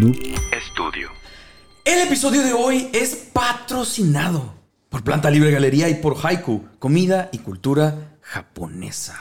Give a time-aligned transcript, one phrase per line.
[0.00, 0.16] Noob
[0.52, 1.10] Estudio.
[1.84, 4.54] El episodio de hoy es patrocinado
[4.88, 9.18] por Planta Libre Galería y por Haiku, comida y cultura japonesa.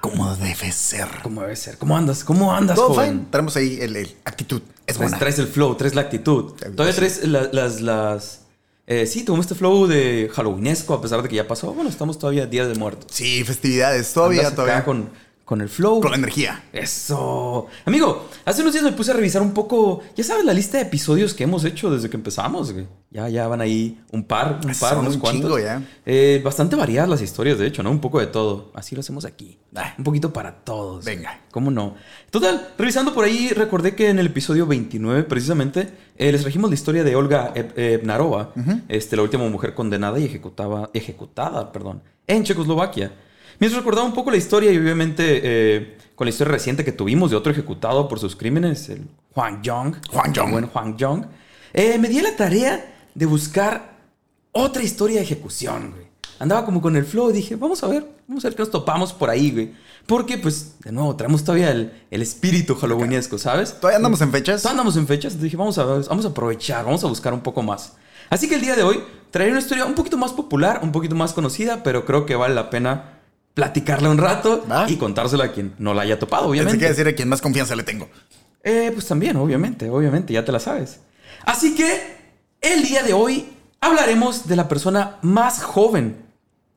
[0.00, 1.08] Como debe ser.
[1.24, 1.78] ¿Cómo debe ser?
[1.78, 2.22] ¿Cómo andas?
[2.22, 3.10] ¿Cómo andas, Todo joven?
[3.10, 3.24] fine.
[3.30, 4.62] Tenemos ahí el, el actitud.
[4.86, 5.18] Es Traes, buena.
[5.18, 6.52] traes el flow, traes la actitud.
[6.76, 7.80] Todavía traes la- las...
[7.80, 8.40] las
[8.86, 11.72] eh, sí, tuvimos este flow de Halloweenesco a pesar de que ya pasó.
[11.74, 13.06] Bueno, estamos todavía Día de Muertos.
[13.12, 14.12] Sí, festividades.
[14.12, 14.84] Todavía, Andas acá todavía.
[14.84, 15.10] Con,
[15.50, 16.00] con el flow.
[16.00, 16.62] Con la energía.
[16.72, 17.66] Eso.
[17.84, 20.84] Amigo, hace unos días me puse a revisar un poco, ya sabes, la lista de
[20.84, 22.72] episodios que hemos hecho desde que empezamos.
[22.72, 22.86] güey.
[23.10, 25.42] Ya, ya van ahí un par, un par, Son unos un cuantos.
[25.42, 25.82] chingo ya.
[26.06, 27.90] Eh, bastante variadas las historias, de hecho, ¿no?
[27.90, 28.70] Un poco de todo.
[28.74, 29.58] Así lo hacemos aquí.
[29.74, 29.92] Ah.
[29.98, 31.04] Un poquito para todos.
[31.04, 31.40] Venga.
[31.50, 31.96] ¿Cómo no?
[32.30, 36.74] Total, revisando por ahí, recordé que en el episodio 29, precisamente, eh, les trajimos la
[36.74, 38.52] historia de Olga Eb- Ebnarova,
[38.88, 43.10] este, la última mujer condenada y ejecutada, ejecutada perdón, en Checoslovaquia.
[43.60, 47.30] Mientras recordaba un poco la historia y obviamente eh, con la historia reciente que tuvimos
[47.30, 49.96] de otro ejecutado por sus crímenes, el Juan Jong.
[50.10, 50.50] Juan Jong.
[50.50, 51.26] Buen Juan Jong.
[51.74, 53.98] eh, me di a la tarea de buscar
[54.52, 56.06] otra historia de ejecución, güey.
[56.38, 58.70] Andaba como con el flow y dije, vamos a ver, vamos a ver qué nos
[58.70, 59.72] topamos por ahí, güey.
[60.06, 63.74] Porque, pues, de nuevo, traemos todavía el, el espíritu halloweenesco, ¿sabes?
[63.78, 64.62] Todavía andamos en fechas.
[64.62, 67.42] Todavía andamos en fechas, entonces dije, vamos a, vamos a aprovechar, vamos a buscar un
[67.42, 67.92] poco más.
[68.30, 71.14] Así que el día de hoy traeré una historia un poquito más popular, un poquito
[71.14, 73.19] más conocida, pero creo que vale la pena
[73.60, 74.90] platicarla un rato Va.
[74.90, 76.78] y contársela a quien no la haya topado, Pensé obviamente.
[76.78, 78.08] que decir a quien más confianza le tengo.
[78.64, 81.00] Eh, pues también, obviamente, obviamente, ya te la sabes.
[81.44, 82.16] Así que
[82.62, 83.50] el día de hoy
[83.82, 86.16] hablaremos de la persona más joven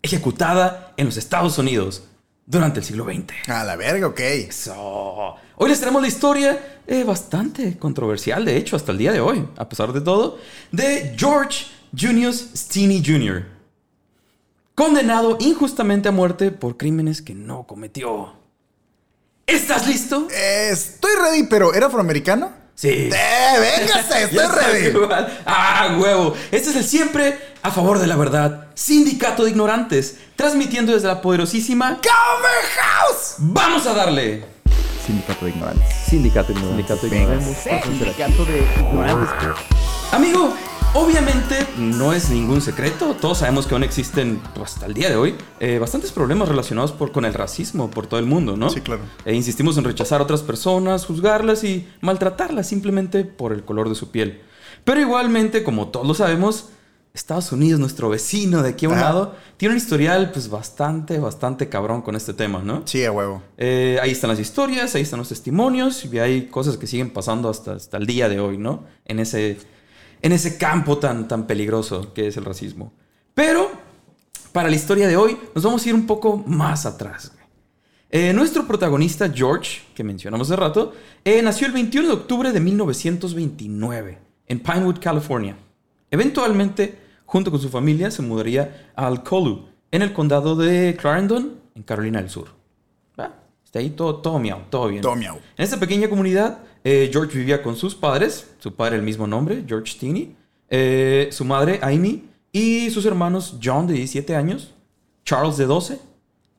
[0.01, 2.03] ejecutada en los Estados Unidos
[2.45, 3.47] durante el siglo XX.
[3.49, 4.19] A la verga, ok.
[4.19, 5.35] Eso.
[5.55, 9.47] Hoy les tenemos la historia eh, bastante controversial, de hecho, hasta el día de hoy,
[9.55, 10.37] a pesar de todo,
[10.73, 11.65] de George
[11.97, 13.52] Junius Steeny Jr.,
[14.75, 18.33] condenado injustamente a muerte por crímenes que no cometió.
[19.45, 20.27] ¿Estás listo?
[20.31, 22.51] Eh, estoy ready, pero ¿era afroamericano?
[22.75, 22.89] Sí.
[22.89, 23.09] ¡Eh,
[23.59, 24.23] véngase!
[24.23, 24.87] Estoy ready!
[24.87, 25.41] igual.
[25.45, 26.33] ¡Ah, huevo!
[26.51, 28.67] Este es el siempre a favor de la verdad.
[28.73, 31.97] Sindicato de Ignorantes, transmitiendo desde la poderosísima...
[31.97, 33.35] ¡Comer House!
[33.37, 34.45] ¡Vamos a darle!
[35.05, 35.93] Sindicato de ignorantes.
[36.09, 37.65] Sindicato de Ignorantes.
[37.65, 37.83] Venga.
[37.83, 39.29] Sindicato de ignorantes.
[40.13, 40.53] Amigo,
[40.93, 43.15] obviamente no es ningún secreto.
[43.19, 46.91] Todos sabemos que aún existen, pues, hasta el día de hoy, eh, bastantes problemas relacionados
[46.91, 48.69] por, con el racismo por todo el mundo, ¿no?
[48.69, 49.01] Sí, claro.
[49.25, 53.95] E insistimos en rechazar a otras personas, juzgarlas y maltratarlas simplemente por el color de
[53.95, 54.41] su piel.
[54.83, 56.69] Pero igualmente, como todos lo sabemos,
[57.13, 61.69] Estados Unidos, nuestro vecino de aquí a un lado, tiene un historial pues bastante, bastante
[61.69, 62.81] cabrón con este tema, ¿no?
[62.85, 63.43] Sí, a huevo.
[63.57, 67.49] Eh, ahí están las historias, ahí están los testimonios y hay cosas que siguen pasando
[67.49, 68.85] hasta, hasta el día de hoy, ¿no?
[69.05, 69.59] En ese,
[70.23, 72.93] en ese campo tan, tan peligroso que es el racismo.
[73.35, 73.69] Pero
[74.53, 77.33] para la historia de hoy nos vamos a ir un poco más atrás.
[78.09, 80.93] Eh, nuestro protagonista George, que mencionamos hace rato,
[81.25, 84.17] eh, nació el 21 de octubre de 1929
[84.47, 85.57] en Pinewood, California.
[86.09, 91.83] Eventualmente, junto con su familia, se mudaría a Alcolu, en el condado de Clarendon, en
[91.83, 92.49] Carolina del Sur.
[93.19, 93.33] Va,
[93.65, 95.01] Está ahí todo, todo miau, todo bien.
[95.01, 95.35] Todo miau.
[95.57, 99.63] En esta pequeña comunidad, eh, George vivía con sus padres, su padre el mismo nombre,
[99.67, 100.35] George Steeny,
[100.69, 104.73] eh, su madre Amy y sus hermanos John de 17 años,
[105.25, 105.99] Charles de 12,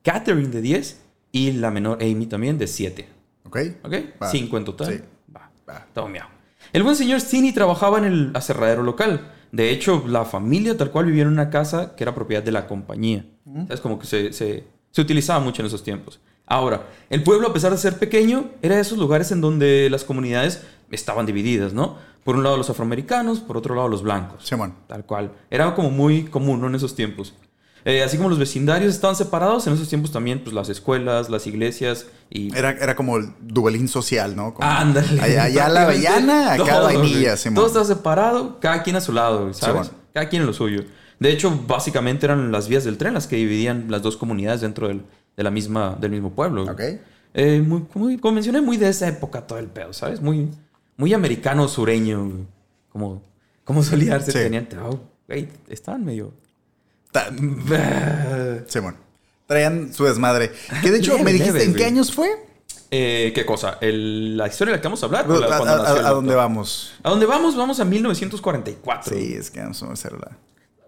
[0.03, 1.01] Catherine de 10
[1.33, 3.09] y la menor Amy también de 7.
[3.45, 3.59] ¿Ok?
[3.83, 3.95] ¿Ok?
[4.23, 4.29] Va.
[4.31, 4.93] Cinco en total.
[4.95, 5.01] Sí.
[5.35, 5.87] Va, Va.
[5.93, 6.27] todo miau.
[6.73, 9.31] El buen señor Steeny trabajaba en el aserradero local.
[9.53, 12.67] De hecho, la familia tal cual vivía en una casa que era propiedad de la
[12.67, 13.25] compañía.
[13.69, 16.21] Es como que se, se- se utilizaba mucho en esos tiempos.
[16.47, 20.05] Ahora, el pueblo, a pesar de ser pequeño, era de esos lugares en donde las
[20.05, 21.97] comunidades estaban divididas, ¿no?
[22.23, 24.47] Por un lado los afroamericanos, por otro lado los blancos.
[24.47, 24.75] Simón.
[24.87, 25.33] Tal cual.
[25.51, 26.69] Era como muy común, ¿no?
[26.69, 27.35] En esos tiempos.
[27.87, 31.47] Eh, así como los vecindarios estaban separados, en esos tiempos también, pues las escuelas, las
[31.47, 32.57] iglesias y...
[32.57, 34.55] Era, era como el duelín social, ¿no?
[34.55, 35.21] Como Ándale.
[35.21, 37.37] Allá, allá la avellana, acá vainilla.
[37.37, 37.57] Simón.
[37.57, 39.89] Todo estaba separado, cada quien a su lado, ¿sabes?
[39.89, 40.03] Simón.
[40.15, 40.85] Cada quien en lo suyo.
[41.19, 44.89] De hecho, básicamente eran las vías del tren las que dividían las dos comunidades dentro
[44.89, 45.03] del,
[45.37, 46.65] de la misma, del mismo pueblo.
[46.65, 46.81] Ok.
[47.35, 50.21] Eh, muy, muy- como mencioné, muy de esa época todo el pedo, ¿sabes?
[50.21, 50.49] Muy,
[50.97, 52.45] muy americano sureño, güey.
[52.93, 53.23] como,
[53.65, 54.39] como solía ser Sí.
[54.41, 54.77] teniente.
[54.79, 56.33] Oh, güey, estaban medio...
[57.11, 57.31] Ta-
[58.67, 58.97] Simón.
[59.47, 60.53] Traían su desmadre.
[60.83, 62.29] Que de hecho, Leve, me dijiste, leve, ¿en qué años fue?
[62.91, 63.79] Eh, ¿Qué cosa?
[63.81, 65.27] ¿El- ¿La historia de la que vamos a hablar?
[65.29, 66.95] ¿A, la- a- a- a dónde vamos?
[67.03, 67.57] ¿A dónde vamos?
[67.57, 69.15] Vamos a 1944.
[69.17, 70.37] Sí, es que no somos celular.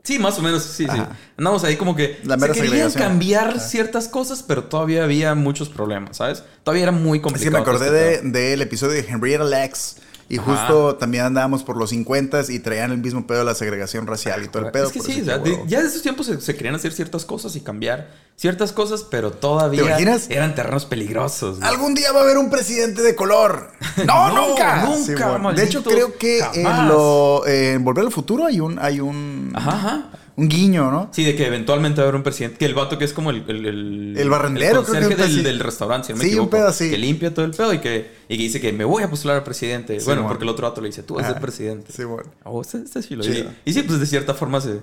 [0.07, 0.87] Sí, más o menos, sí, sí.
[0.89, 1.17] Ajá.
[1.37, 3.59] Andamos ahí como que La se querían cambiar Ajá.
[3.59, 6.45] ciertas cosas, pero todavía había muchos problemas, ¿sabes?
[6.63, 7.51] Todavía era muy Es complicado.
[7.65, 9.97] que me acordé este de- del episodio de Henrietta Lacks.
[10.29, 10.51] Y Ajá.
[10.67, 14.43] justo también andábamos por los 50 y traían el mismo pedo de la segregación racial
[14.45, 14.87] y todo el pedo.
[14.89, 17.61] Es que sí, de- ya de esos tiempos se, se querían hacer ciertas cosas y
[17.61, 19.97] cambiar ciertas cosas, pero todavía
[20.29, 21.59] eran terrenos peligrosos.
[21.61, 21.69] güey.
[21.71, 23.71] Algún día va a haber un presidente de color.
[24.05, 24.85] No, No, nunca.
[24.85, 25.53] nunca, Sí, bueno.
[25.55, 30.11] De hecho, creo que en, lo, en Volver al Futuro hay un, hay un, ajá.
[30.37, 31.09] Un guiño, ¿no?
[31.13, 32.59] Sí, de que eventualmente va a haber un presidente.
[32.59, 33.45] Que el vato que es como el...
[33.49, 36.29] El, el, El barrendero, el creo que un del, del restaurante, si no me Sí,
[36.31, 36.51] un equivoco.
[36.51, 36.91] pedo así.
[36.91, 39.39] Que limpia todo el pedo y que, y que dice que me voy a postular
[39.39, 39.99] a presidente.
[39.99, 40.29] Sí, bueno, bueno.
[40.35, 41.91] porque el otro vato le dice, tú vas a ser Ah, presidente.
[41.93, 42.31] Sí, bueno.
[42.45, 43.23] Oh, está chilo.
[43.25, 43.51] Chido.
[43.65, 44.81] Y, y sí, pues de cierta forma se,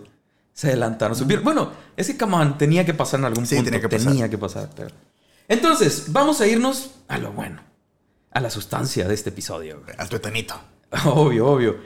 [0.54, 1.16] se adelantaron.
[1.16, 3.70] supieron- Bueno, ese camán tenía que pasar en algún Sí, punto.
[3.70, 4.12] tenía que pasar.
[4.12, 4.90] Tenía que pasar, pero-
[5.48, 7.62] Entonces, vamos a irnos a lo bueno.
[8.32, 9.84] A la sustancia de este episodio.
[10.00, 10.56] Al tuetanito.
[11.06, 11.78] Obvio, obvio.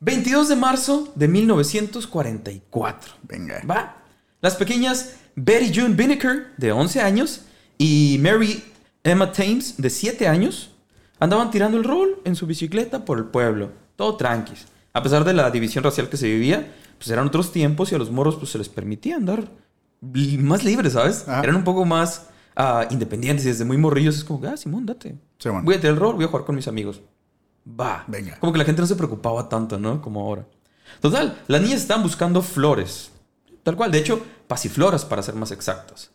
[0.00, 3.12] 22 de marzo de 1944.
[3.22, 3.62] Venga.
[3.68, 3.96] ¿Va?
[4.40, 7.42] Las pequeñas Betty June Binneker, de 11 años,
[7.76, 8.62] y Mary
[9.02, 10.70] Emma Thames, de 7 años,
[11.18, 13.70] andaban tirando el rol en su bicicleta por el pueblo.
[13.96, 14.66] Todo tranquis.
[14.92, 17.98] A pesar de la división racial que se vivía, pues eran otros tiempos y a
[17.98, 19.48] los moros pues se les permitía andar
[20.00, 21.28] más libres, ¿sabes?
[21.28, 21.42] Ajá.
[21.42, 25.16] Eran un poco más ah, independientes y desde muy morrillos es como, ah, Simón, date.
[25.38, 25.64] Sí, bueno.
[25.64, 27.02] Voy a tirar el rol, voy a jugar con mis amigos.
[27.68, 28.04] Va.
[28.06, 28.38] Venga.
[28.38, 30.00] Como que la gente no se preocupaba tanto, ¿no?
[30.00, 30.46] Como ahora.
[31.00, 33.10] Total, las niñas estaban buscando flores.
[33.62, 36.10] Tal cual, de hecho, pasifloras para ser más exactas.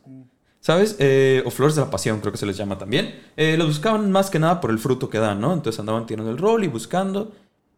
[0.60, 0.96] ¿Sabes?
[1.00, 3.22] Eh, o flores de la pasión, creo que se les llama también.
[3.36, 5.54] Eh, los buscaban más que nada por el fruto que dan, ¿no?
[5.54, 7.34] Entonces andaban tirando el rol y buscando.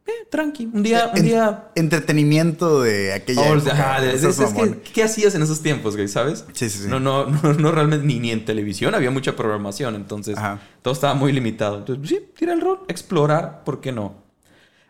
[0.07, 0.69] Eh, tranqui.
[0.71, 1.69] Un día, un En- día.
[1.73, 3.71] Entretenimiento de aquella Oh, época.
[3.71, 4.77] ajá, de- de- Esos es que, mamones.
[4.93, 6.07] ¿Qué hacías en esos tiempos, güey?
[6.07, 6.45] ¿Sabes?
[6.53, 6.87] Sí, sí, sí.
[6.87, 10.59] No, no, no, no realmente ni, ni en televisión había mucha programación, entonces Ajá.
[10.83, 11.79] todo estaba muy limitado.
[11.79, 14.13] Entonces, pues, sí, tira el rol, explorar, ¿por qué no?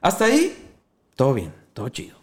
[0.01, 0.53] Hasta ahí,
[1.15, 2.17] todo bien, todo chido.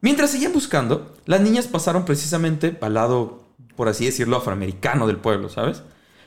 [0.00, 3.44] Mientras seguían buscando, las niñas pasaron precisamente al lado,
[3.76, 5.82] por así decirlo, afroamericano del pueblo, ¿sabes?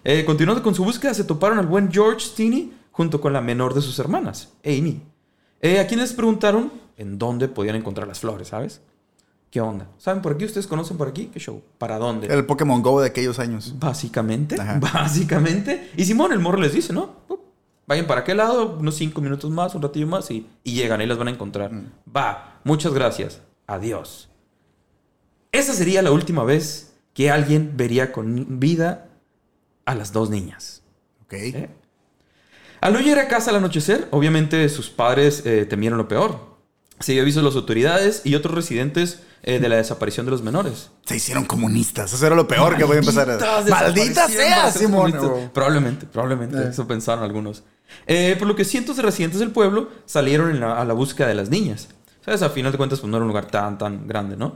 [0.05, 3.73] Eh, continuando con su búsqueda, se toparon al buen George Stinney junto con la menor
[3.73, 5.01] de sus hermanas, Amy.
[5.63, 8.81] Eh, a quienes preguntaron en dónde podían encontrar las flores, ¿sabes?
[9.49, 9.87] ¿Qué onda?
[9.97, 10.43] ¿Saben por aquí?
[10.43, 11.27] ¿Ustedes conocen por aquí?
[11.27, 11.63] ¿Qué show?
[11.77, 12.27] ¿Para dónde?
[12.27, 13.73] El Pokémon Go de aquellos años.
[13.79, 14.77] Básicamente, Ajá.
[14.93, 15.89] básicamente.
[15.95, 17.15] Y Simón, el morro les dice, ¿no?
[17.87, 21.07] Vayan para aquel lado, unos cinco minutos más, un ratillo más y, y llegan, ahí
[21.07, 21.71] las van a encontrar.
[22.13, 23.41] Va, muchas gracias.
[23.65, 24.29] Adiós.
[25.53, 29.07] Esa sería la última vez que alguien vería con vida
[29.85, 30.83] a las dos niñas.
[31.23, 31.33] Ok.
[31.33, 31.69] ¿eh?
[32.83, 36.37] Al llegar a casa al anochecer, obviamente sus padres eh, temieron lo peor.
[36.99, 40.41] Se dio aviso a las autoridades y otros residentes eh, de la desaparición de los
[40.41, 40.89] menores.
[41.05, 42.13] Se hicieron comunistas.
[42.13, 43.37] Eso era lo peor que voy a empezar a...
[43.37, 45.13] Malditas ¡Maldita sea, Simón!
[45.53, 46.57] Probablemente, probablemente.
[46.57, 46.67] Eh.
[46.71, 47.63] Eso pensaron algunos.
[48.07, 51.27] Eh, por lo que cientos de residentes del pueblo salieron en la- a la búsqueda
[51.27, 51.89] de las niñas.
[52.23, 52.41] ¿Sabes?
[52.41, 54.55] A final de cuentas, pues no era un lugar tan, tan grande, ¿no?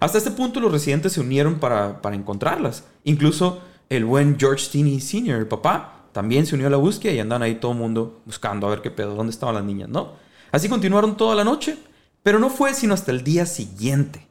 [0.00, 2.84] Hasta este punto, los residentes se unieron para, para encontrarlas.
[3.02, 7.20] Incluso el buen George Stinney Sr., el papá, también se unió a la búsqueda y
[7.20, 10.12] andan ahí todo el mundo buscando a ver qué pedo, dónde estaban las niñas, ¿no?
[10.50, 11.78] Así continuaron toda la noche,
[12.22, 14.26] pero no fue sino hasta el día siguiente,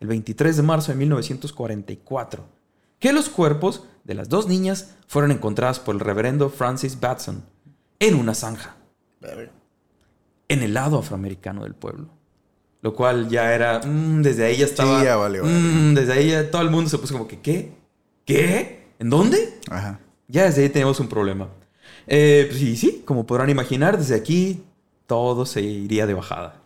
[0.00, 2.44] el 23 de marzo de 1944,
[2.98, 7.44] que los cuerpos de las dos niñas fueron encontradas por el reverendo Francis Batson
[7.98, 8.76] en una zanja,
[10.48, 12.08] en el lado afroamericano del pueblo.
[12.82, 15.00] Lo cual ya era, mm, desde ahí ya estaba...
[15.00, 15.52] Sí, ya vale, vale.
[15.52, 17.74] mm, desde ahí ya todo el mundo se puso como que, ¿qué?
[18.24, 18.94] ¿Qué?
[18.98, 19.60] ¿En dónde?
[19.70, 20.00] Ajá.
[20.30, 21.48] Ya desde ahí tenemos un problema.
[22.06, 24.64] Eh, pues sí, sí, como podrán imaginar, desde aquí
[25.06, 26.62] todo se iría de bajada.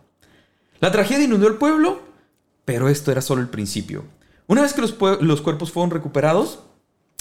[0.79, 2.01] La tragedia inundó el pueblo,
[2.63, 4.03] pero esto era solo el principio.
[4.47, 6.59] Una vez que los cuerpos fueron recuperados,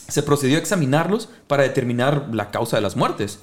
[0.08, 3.40] se procedió a examinarlos para determinar la causa de las muertes.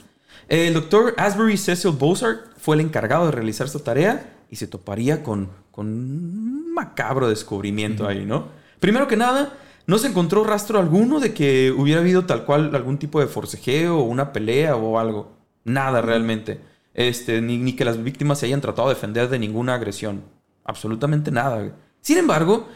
[0.48, 5.24] El doctor Asbury Cecil Bozart fue el encargado de realizar esta tarea y se toparía
[5.24, 8.50] con, con un macabro descubrimiento ahí, ¿no?
[8.80, 9.54] Primero que nada,
[9.92, 13.98] no se encontró rastro alguno de que hubiera habido tal cual algún tipo de forcejeo
[13.98, 15.34] o una pelea o algo.
[15.66, 16.62] Nada realmente.
[16.94, 20.24] Este, ni, ni que las víctimas se hayan tratado de defender de ninguna agresión.
[20.64, 21.76] Absolutamente nada.
[22.00, 22.70] Sin embargo,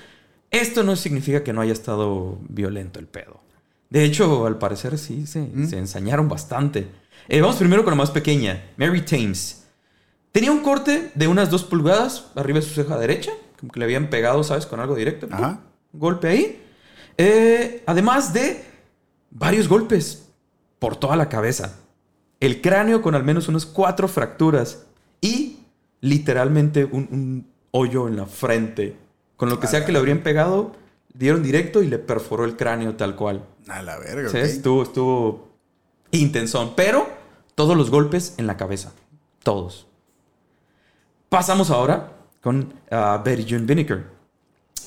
[0.52, 3.40] esto no significa que no haya estado violento el pedo.
[3.90, 6.90] De hecho, al parecer sí, se, se ensañaron bastante.
[7.30, 9.68] Eh, vamos primero con la más pequeña, Mary Thames.
[10.34, 13.86] Tenía un corte de unas dos pulgadas arriba de su ceja derecha, como que le
[13.86, 14.66] habían pegado, ¿sabes?
[14.66, 15.30] Con algo directo.
[15.32, 15.62] Ajá.
[15.94, 16.62] Un golpe ahí.
[17.18, 18.64] Eh, además de
[19.32, 20.30] varios golpes
[20.80, 21.80] por toda la cabeza.
[22.40, 24.86] El cráneo con al menos unas cuatro fracturas
[25.22, 25.60] y
[26.02, 28.96] literalmente un, un hoyo en la frente.
[29.38, 30.74] Con lo que sea que le habrían pegado,
[31.14, 33.46] dieron directo y le perforó el cráneo tal cual.
[33.68, 35.50] A la verga, Sí, estuvo, estuvo
[36.12, 36.74] intensón.
[36.76, 37.08] Pero
[37.56, 38.94] todos los golpes en la cabeza.
[39.44, 39.88] Todos.
[41.30, 44.15] Pasamos ahora con ah, Betty June Binneker.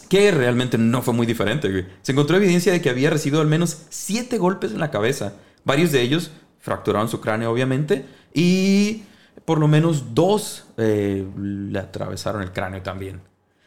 [0.08, 1.70] Que realmente no fue muy diferente.
[1.70, 1.86] güey.
[2.02, 5.34] Se encontró evidencia de que había recibido al menos siete golpes en la cabeza.
[5.64, 8.06] Varios de ellos fracturaron su cráneo, obviamente.
[8.32, 9.02] Y
[9.44, 13.20] por lo menos dos eh, le atravesaron el cráneo también.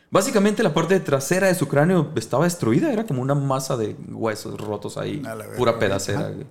[0.10, 2.92] Básicamente la parte trasera de su cráneo estaba destruida.
[2.92, 5.18] Era como una masa de huesos rotos ahí.
[5.18, 6.30] Verga, Pura pedacera.
[6.30, 6.46] Güey.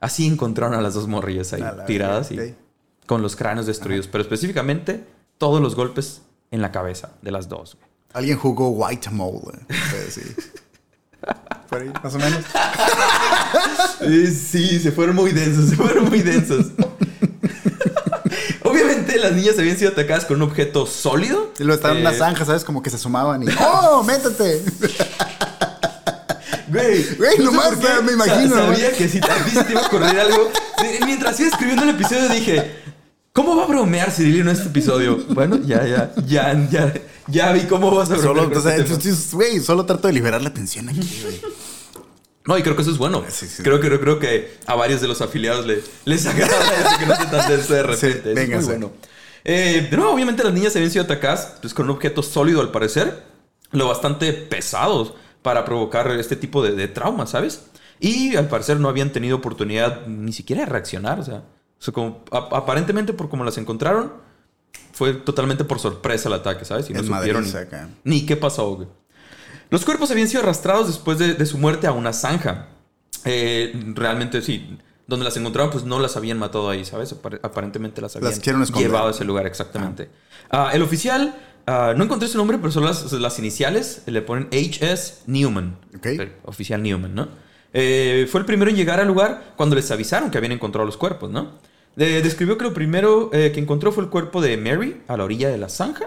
[0.00, 2.54] Así encontraron a las dos morrillas ahí tiradas y
[3.06, 5.04] con los cráneos destruidos, pero específicamente
[5.38, 7.76] todos los golpes en la cabeza de las dos.
[7.76, 7.93] güey.
[8.14, 9.58] Alguien jugó White Mole.
[9.68, 10.22] eh, sí.
[11.68, 12.40] Por ahí, más o menos.
[14.50, 16.66] Sí, se fueron muy densos, se fueron muy densos.
[18.62, 21.52] Obviamente las niñas habían sido atacadas con un objeto sólido.
[21.58, 22.64] Y luego estaban en Eh, una zanja, ¿sabes?
[22.64, 23.46] Como que se sumaban y.
[23.60, 24.62] ¡Oh, métete!
[26.68, 28.96] Güey, Güey, no sé nomás, qué, me imagino, Sabía ¿no?
[28.96, 30.50] que si te iba a ocurrir algo.
[31.06, 32.76] Mientras iba escribiendo el episodio dije,
[33.32, 35.18] ¿cómo va a bromear Cirilio en este episodio?
[35.30, 36.92] Bueno, ya, ya, ya, ya,
[37.28, 38.18] ya vi cómo vas a.
[38.18, 41.40] Solo, o sea, este entonces, güey, solo trato de liberar la tensión aquí, güey.
[42.46, 43.24] No, y creo que eso es bueno.
[43.28, 43.62] Sí, sí.
[43.62, 46.54] Creo, creo, creo que a varios de los afiliados le, les agrada
[46.86, 48.34] eso que no esté tan denso de repente.
[48.34, 48.90] Sí, es muy bueno.
[49.44, 52.70] Eh, de nuevo, obviamente las niñas habían sido atacadas pues, con un objeto sólido al
[52.70, 53.24] parecer,
[53.72, 57.62] lo bastante pesados para provocar este tipo de, de trauma, ¿sabes?
[58.00, 61.36] Y al parecer no habían tenido oportunidad ni siquiera de reaccionar, o sea,
[61.78, 64.12] o sea, como, a- aparentemente por como las encontraron,
[64.92, 66.88] fue totalmente por sorpresa el ataque, ¿sabes?
[66.90, 67.46] Y no En supieron Madrid,
[68.04, 68.88] ni- qué pasó, güey.
[69.70, 72.68] Los cuerpos habían sido arrastrados después de, de su muerte a una zanja.
[73.24, 74.78] Eh, realmente sí.
[75.06, 77.12] Donde las encontraron, pues no las habían matado ahí, ¿sabes?
[77.14, 78.88] Apar- aparentemente las habían esconder.
[78.88, 80.08] llevado a ese lugar, exactamente.
[80.50, 81.34] Ah, el oficial,
[81.66, 84.02] ah, no encontré su nombre, pero son las, las iniciales.
[84.06, 85.16] Le ponen H.S.
[85.26, 85.76] Newman.
[85.96, 86.06] Ok.
[86.06, 87.28] Eh, Oficial Newman, ¿no?
[87.74, 90.96] Eh, fue el primero en llegar al lugar cuando les avisaron que habían encontrado los
[90.96, 91.58] cuerpos, ¿no?
[91.96, 95.24] Eh, describió que lo primero eh, que encontró fue el cuerpo de Mary a la
[95.24, 96.06] orilla de la zanja.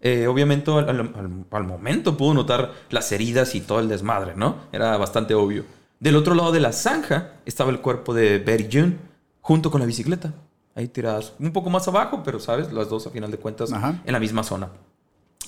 [0.00, 4.34] Eh, obviamente al, al- al- al momento pudo notar las heridas y todo el desmadre,
[4.36, 4.56] ¿no?
[4.72, 5.64] Era bastante obvio.
[6.00, 8.96] Del otro lado de la zanja estaba el cuerpo de Betty June
[9.40, 10.32] junto con la bicicleta.
[10.76, 14.00] Ahí tiradas un poco más abajo, pero sabes, las dos a final de cuentas Ajá.
[14.04, 14.68] en la misma zona.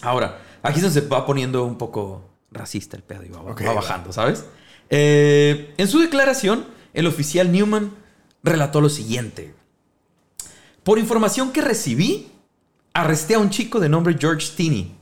[0.02, 3.42] Ahora, aquí se va poniendo un poco racista el pedo y va.
[3.74, 4.44] bajando, ¿sabes?
[4.88, 7.92] Eh, en su declaración, el oficial Newman
[8.42, 9.54] relató lo siguiente.
[10.82, 12.28] Por información que recibí,
[12.94, 14.94] arresté a un chico de nombre George Stinney.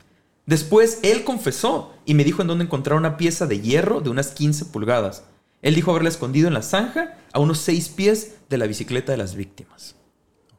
[0.45, 4.31] Después, él confesó y me dijo en dónde encontrar una pieza de hierro de unas
[4.31, 5.23] 15 pulgadas.
[5.61, 9.17] Él dijo haberla escondido en la zanja a unos 6 pies de la bicicleta de
[9.17, 9.95] las víctimas.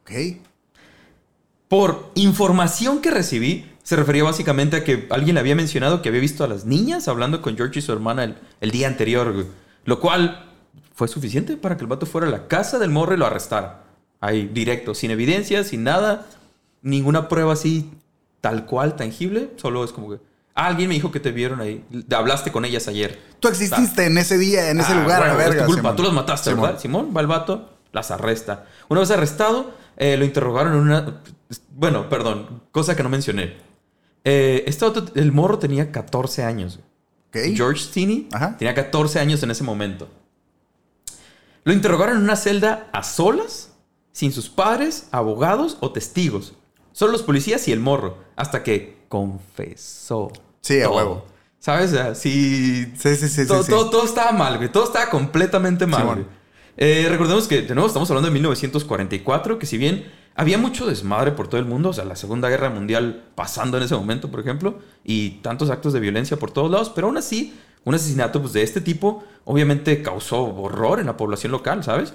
[0.01, 0.11] Ok.
[1.67, 6.21] Por información que recibí, se refería básicamente a que alguien le había mencionado que había
[6.21, 9.45] visto a las niñas hablando con George y su hermana el, el día anterior, güey.
[9.85, 10.49] Lo cual
[10.93, 13.90] fue suficiente para que el vato fuera a la casa del morro y lo arrestara.
[14.21, 16.27] Ahí, directo, sin evidencia, sin nada,
[16.81, 17.89] ninguna prueba así
[18.39, 19.49] tal cual, tangible.
[19.57, 20.15] Solo es como que
[20.55, 21.83] "Ah, alguien me dijo que te vieron ahí.
[22.15, 23.19] Hablaste con ellas ayer.
[23.39, 25.53] Tú exististe en ese día, en ese Ah, lugar, bueno, a verga.
[25.53, 25.81] es tu culpa.
[25.81, 25.95] Simón.
[25.95, 26.65] Tú los mataste, Simón.
[26.65, 26.79] ¿verdad?
[26.79, 28.65] Simón va al vato, las arresta.
[28.89, 31.21] Una vez arrestado, eh, lo interrogaron en una.
[31.75, 33.57] Bueno, perdón, cosa que no mencioné.
[34.23, 36.79] Eh, este vato, el morro tenía 14 años.
[37.29, 37.37] Ok.
[37.55, 38.55] George Ajá.
[38.57, 40.07] tenía 14 años en ese momento.
[41.63, 43.70] Lo interrogaron en una celda a solas,
[44.11, 46.53] sin sus padres, abogados o testigos.
[46.91, 50.31] Solo los policías y el morro, hasta que confesó.
[50.61, 51.25] Sí, a huevo.
[51.59, 51.91] ¿Sabes?
[51.91, 53.45] O sea, sí, Sí, sí, sí.
[53.47, 54.71] todo, sí, todo- todo estaba mal, güey.
[54.71, 56.25] Todo estaba completamente mal, güey.
[56.77, 61.31] Eh, recordemos que, de nuevo, estamos hablando de 1944, que si bien había mucho desmadre
[61.33, 64.39] por todo el mundo, o sea, la Segunda Guerra Mundial pasando en ese momento, por
[64.39, 67.53] ejemplo, y tantos actos de violencia por todos lados, pero aún así,
[67.83, 72.13] un asesinato pues, de este tipo obviamente causó horror en la población local, ¿sabes?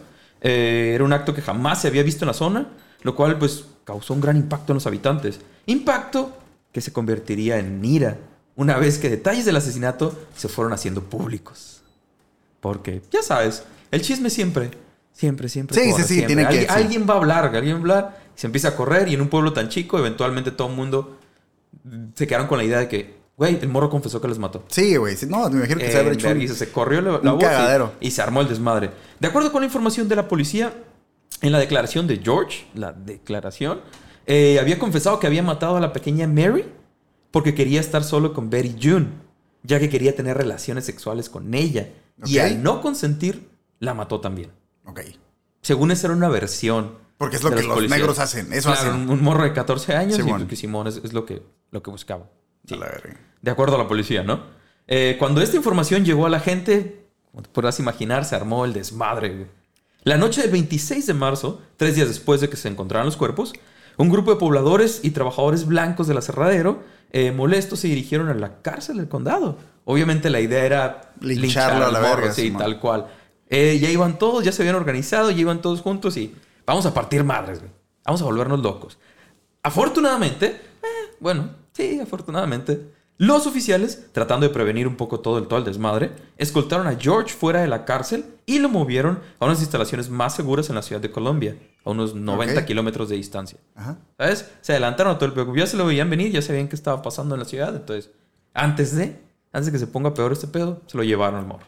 [0.48, 2.68] Eh, era un acto que jamás se había visto en la zona,
[3.02, 5.40] lo cual pues causó un gran impacto en los habitantes.
[5.66, 6.36] Impacto
[6.72, 8.18] que se convertiría en ira
[8.54, 11.82] una vez que detalles del asesinato se fueron haciendo públicos.
[12.60, 14.70] Porque, ya sabes, el chisme siempre,
[15.12, 15.74] siempre, siempre.
[15.76, 16.34] Sí, corre, sí, sí, siempre.
[16.36, 16.82] tiene que- Alguien, sí.
[16.82, 19.20] alguien va a hablar, alguien va a hablar, y se empieza a correr, y en
[19.20, 21.18] un pueblo tan chico, eventualmente todo el mundo
[22.14, 24.64] se quedaron con la idea de que, güey, el morro confesó que los mató.
[24.69, 25.16] Sí, güey.
[25.28, 26.28] No, me imagino que se Eh, habrá hecho.
[26.28, 28.90] un- se corrió la, la un voz y- se armó el desmadre.
[29.21, 30.73] De acuerdo con la información de la policía,
[31.43, 33.81] en la declaración de George, la declaración,
[34.26, 36.64] eh, había confesado que había matado a la pequeña Mary
[37.31, 39.09] porque quería estar solo con Betty June,
[39.62, 41.88] ya que quería tener relaciones sexuales con ella.
[42.25, 44.50] Y al no consentir, la mató también.
[44.87, 45.00] Ok.
[45.61, 46.93] Según esa era una versión.
[47.19, 47.99] Porque es lo que los policías.
[47.99, 48.52] negros hacen.
[48.52, 49.02] Eso Claro, hacen.
[49.02, 50.43] un, un morro de 14 años Simón.
[50.43, 52.31] y que Simón es, es lo, que, lo que buscaba.
[52.66, 52.75] Sí.
[52.75, 53.16] A la verga.
[53.43, 54.40] De acuerdo a la policía, ¿no?
[54.87, 58.73] Eh, cuando esta información llegó a la gente, como te podrás imaginar, se armó el
[58.73, 59.31] desmadre.
[59.35, 59.47] güey.
[60.02, 63.52] La noche del 26 de marzo, tres días después de que se encontraran los cuerpos,
[63.97, 68.61] un grupo de pobladores y trabajadores blancos del aserradero, eh, molestos, se dirigieron a la
[68.62, 69.59] cárcel del condado.
[69.85, 72.62] Obviamente la idea era Lincharlo linchar a la verga, sí, Simón.
[72.62, 73.07] tal cual.
[73.49, 76.35] Eh, ya iban todos, ya se habían organizado, ya iban todos juntos y
[76.66, 77.71] vamos a partir madres, güey.
[78.05, 78.99] Vamos a volvernos locos.
[79.62, 85.58] Afortunadamente, eh, bueno, sí, afortunadamente, Los oficiales, tratando de prevenir un poco todo el, todo
[85.58, 90.11] el desmadre, escoltaron a George fuera de la cárcel y lo movieron a unas instalaciones
[90.11, 92.66] más seguras en la ciudad de Colombia, a unos 90 Ok.
[92.66, 93.58] kilómetros de distancia.
[93.75, 93.96] Ajá.
[94.18, 94.50] ¿Sabes?
[94.61, 95.54] Se adelantaron a todo el pedo.
[95.56, 97.75] Ya se lo veían venir, ya sabían qué estaba pasando en la ciudad.
[97.75, 98.11] Entonces,
[98.52, 99.16] antes de,
[99.50, 101.64] antes de que se ponga peor este pedo, se lo llevaron al morro.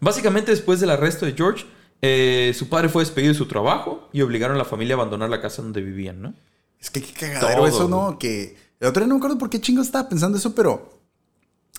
[0.00, 1.64] Básicamente, después del arresto de George,
[2.00, 5.30] eh, su padre fue despedido de su trabajo y obligaron a la familia a abandonar
[5.30, 6.34] la casa donde vivían, ¿no?
[6.80, 8.06] Es que qué cagadero Todo, eso, ¿no?
[8.06, 8.18] güey.
[8.18, 10.98] Que el otro día no me acuerdo por qué chingo estaba pensando eso, pero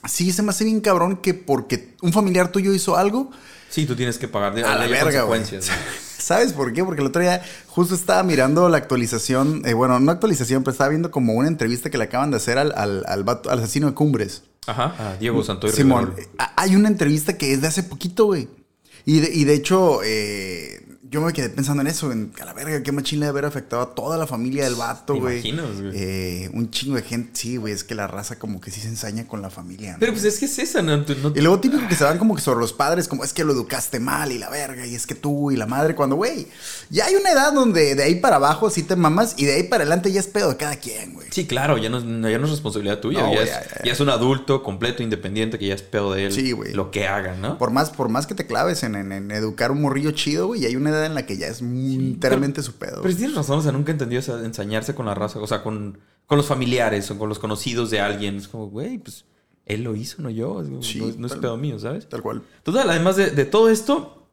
[0.07, 3.29] sí se me hace bien cabrón que porque un familiar tuyo hizo algo,
[3.69, 5.71] Sí, tú tienes que pagar de a la verga, consecuencias.
[6.19, 6.83] ¿Sabes por qué?
[6.85, 10.89] Porque el otro día justo estaba mirando la actualización, eh, bueno, no actualización, pero estaba
[10.91, 13.87] viendo como una entrevista que le acaban de hacer al, al, al vato- al asesino
[13.87, 14.43] de Cumbres.
[14.67, 16.13] Ajá, a Diego Santoy Simón,
[16.55, 18.47] hay una entrevista que es de hace poquito, güey.
[19.05, 22.53] Y de, y de hecho, eh, yo me quedé pensando en eso, en a la
[22.53, 25.35] verga, qué machín le haber afectado a toda la familia del vato, ¿Te güey.
[25.35, 25.91] imaginas, güey?
[25.95, 28.87] Eh, un chingo de gente, sí, güey, es que la raza como que sí se
[28.87, 29.93] ensaña con la familia.
[29.93, 29.99] ¿no?
[29.99, 30.97] Pero pues es que es esa, ¿no?
[30.97, 31.05] No-
[31.35, 33.53] Y luego típico que se van como que sobre los padres, como es que lo
[33.53, 36.47] educaste mal y la verga, y es que tú y la madre, cuando, güey,
[36.89, 39.63] ya hay una edad donde de ahí para abajo sí te mamas y de ahí
[39.63, 41.27] para adelante ya es pedo de cada quien, güey.
[41.31, 43.21] Sí, claro, ya no, ya no es responsabilidad tuya.
[43.21, 43.85] No, ya, güey, es, ya, ya, ya.
[43.85, 46.31] ya es un adulto completo, independiente, que ya es pedo de él.
[46.33, 46.73] Sí, güey.
[46.73, 47.57] Lo que haga, ¿no?
[47.59, 50.63] Por más, por más que te claves en, en- en educar un morrillo chido, güey,
[50.63, 53.01] y hay una edad en la que ya es muy enteramente su pedo.
[53.01, 55.63] Pero tienes razón, o sea, nunca he entendido esa- ensañarse con la raza, o sea,
[55.63, 58.37] con, con los familiares o con los conocidos de alguien.
[58.37, 59.25] Es como, güey, pues
[59.65, 60.61] él lo hizo, no yo.
[60.61, 62.07] Es como, Sí, no, no es tal- pedo mío, ¿sabes?
[62.09, 62.41] Tal cual.
[62.63, 64.27] Total, además de, de todo esto,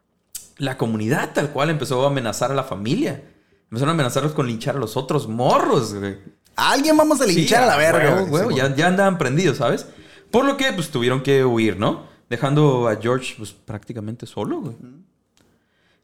[0.57, 3.23] la comunidad tal cual empezó a amenazar a la familia.
[3.65, 6.17] Empezaron a amenazarlos con linchar a los otros morros, güey.
[6.57, 8.23] A alguien vamos a linchar Sí, a la verga.
[8.23, 9.87] huevo, ya, ya andaban prendidos, ¿sabes?
[10.29, 12.05] Por lo que, pues, tuvieron que huir, ¿no?
[12.29, 14.75] Dejando a George, pues, prácticamente solo, güey.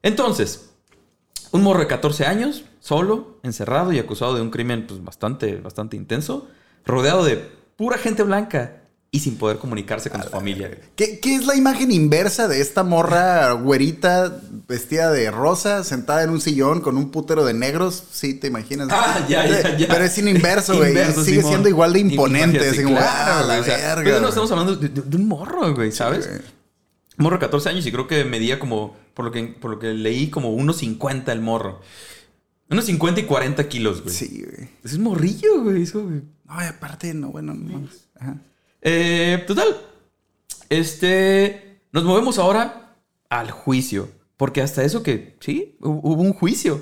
[0.04, 0.70] Entonces,
[1.52, 5.96] un morro de 14 años, solo, encerrado y acusado de un crimen, pues, bastante, bastante
[5.98, 6.48] intenso,
[6.86, 7.38] rodeado de
[7.76, 10.70] pura gente blanca y sin poder comunicarse con su familia.
[10.98, 16.30] ¿Qué, qué es la imagen inversa de esta morra güerita vestida de rosa, sentada en
[16.30, 18.04] un sillón con un putero de negros?
[18.12, 18.90] Sí, te imaginas.
[18.92, 19.88] Ah, ya, ya, ya.
[19.88, 20.94] Pero es sin inverso, güey.
[21.14, 21.46] Sigue Simón.
[21.52, 22.58] siendo igual de imponente.
[22.58, 24.04] Imagínate, así claro, ah, la güey, o sea, verga.
[24.04, 26.30] Pero no estamos hablando de, de- de un morro, güey, ¿sabes?
[27.18, 29.94] Morro de 14 años y creo que medía como, por lo que, por lo que
[29.94, 31.82] leí, como 1.50 el morro.
[32.70, 34.14] Unos 50 y 40 kilos, güey.
[34.14, 34.70] Sí, güey.
[34.84, 35.84] Es un morrillo, güey.
[35.84, 36.22] eso, güey.
[36.46, 37.88] No, y aparte, no, bueno, no.
[38.20, 38.38] Ajá.
[38.82, 39.78] Eh, total.
[40.70, 41.80] Este.
[41.92, 42.96] Nos movemos ahora
[43.30, 44.10] al juicio.
[44.36, 46.80] Porque hasta eso que, sí, hu- hubo un juicio.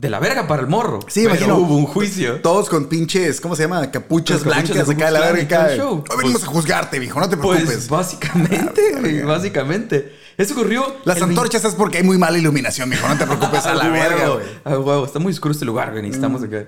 [0.00, 1.00] De la verga para el morro.
[1.08, 1.58] Sí, pero imagino.
[1.58, 2.40] hubo un juicio.
[2.40, 3.90] Todos con pinches, ¿cómo se llama?
[3.90, 5.40] Capuchas blancas de acá de la verga.
[5.40, 5.58] Y acá.
[5.64, 6.04] todo el show.
[6.10, 7.64] Hoy venimos Pues- a juzgarte, viejo, no te preocupes.
[7.66, 9.26] Pues básicamente, Ah, güey, verga.
[9.34, 10.16] básicamente.
[10.38, 10.96] Eso ocurrió.
[11.04, 13.88] Las antorchas es porque hay muy mala iluminación, viejo, no te preocupes a la Ah,
[13.90, 14.46] verga, güey.
[14.46, 14.48] Mm.
[14.64, 16.02] Ah, huevo, Está muy oscuro este lugar, güey.
[16.02, 16.64] Necesitamos acá.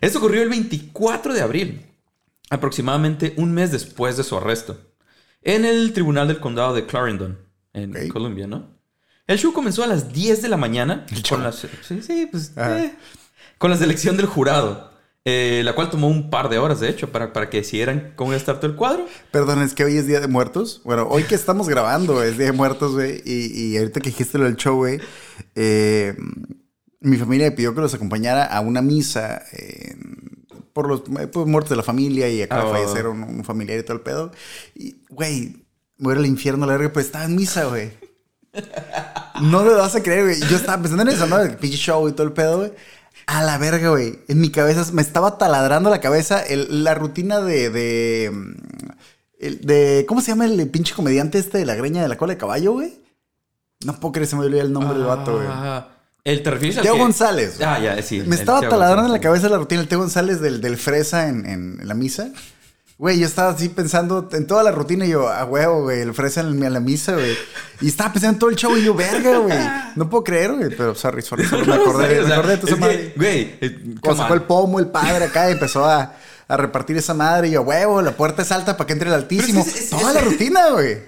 [0.00, 1.86] Esto ocurrió el 24 de abril,
[2.48, 4.78] aproximadamente un mes después de su arresto,
[5.42, 7.38] en el tribunal del condado de Clarendon,
[7.74, 8.08] en Ok.
[8.10, 8.79] Columbia, ¿no?
[9.30, 12.84] El show comenzó a las 10 de la mañana con las, sí, sí, pues, Ajá.
[12.84, 12.94] eh,
[13.58, 14.90] con la selección del jurado,
[15.24, 18.30] eh, la cual tomó un par de horas, de hecho, para, para que decidieran cómo
[18.32, 19.06] iba a estar todo el cuadro.
[19.30, 20.80] Perdón, es que hoy es Día de Muertos.
[20.84, 23.22] Bueno, hoy que estamos grabando es Día de Muertos, güey.
[23.24, 24.98] Y, y ahorita que dijiste lo del show, güey.
[25.54, 26.16] eh,
[27.00, 29.94] mi familia me pidió que los acompañara a una misa eh,
[30.72, 32.72] por los eh, pues, muertos de la familia y acaba de Oh.
[32.72, 34.32] fallecer un, un familiar y todo el pedo.
[34.74, 35.64] Y, güey,
[35.98, 37.92] me voy al infierno a la verga, pero estaba en misa, güey.
[39.42, 40.40] No lo vas a creer, güey.
[40.48, 41.38] Yo estaba pensando en eso, ¿no?
[41.40, 42.72] El pinche show y todo el pedo, güey.
[43.26, 44.18] A la verga, güey.
[44.28, 47.70] En mi cabeza me estaba taladrando la cabeza el- la rutina de.
[47.70, 48.54] de, mm,
[49.66, 52.38] de- ¿Cómo se llama el pinche comediante este de la greña de la cola de
[52.38, 53.00] caballo, güey?
[53.84, 55.46] No puedo creer, se me olvidó el nombre del vato, güey.
[55.48, 55.88] Ah,
[56.22, 57.56] ¿El te refieres Teo González.
[57.56, 57.68] güey.
[57.68, 58.20] Ah, ya, sí.
[58.26, 61.46] Me estaba taladrando en la cabeza la rutina del Teo González del, del fresa en,
[61.46, 62.30] en la misa.
[63.00, 66.12] Güey, yo estaba así pensando en toda la rutina y yo, a huevo, güey, el
[66.12, 67.34] fresa en, en la misa, güey.
[67.80, 69.56] Y estaba pensando en todo el show y yo, verga, güey.
[69.96, 70.68] No puedo creer, güey.
[70.68, 71.66] Pero, sorry, sorry, sorry.
[71.66, 73.14] Me acordé, me acordé de tu madre.
[73.16, 76.14] Güey, eh, Cuando sacó el pomo, el padre acá y empezó a,
[76.46, 77.48] a repartir esa madre.
[77.48, 79.64] Y yo, huevo, la puerta es alta para que entre el altísimo.
[79.64, 80.98] Pero es- es- Toda es- la rutina, güey.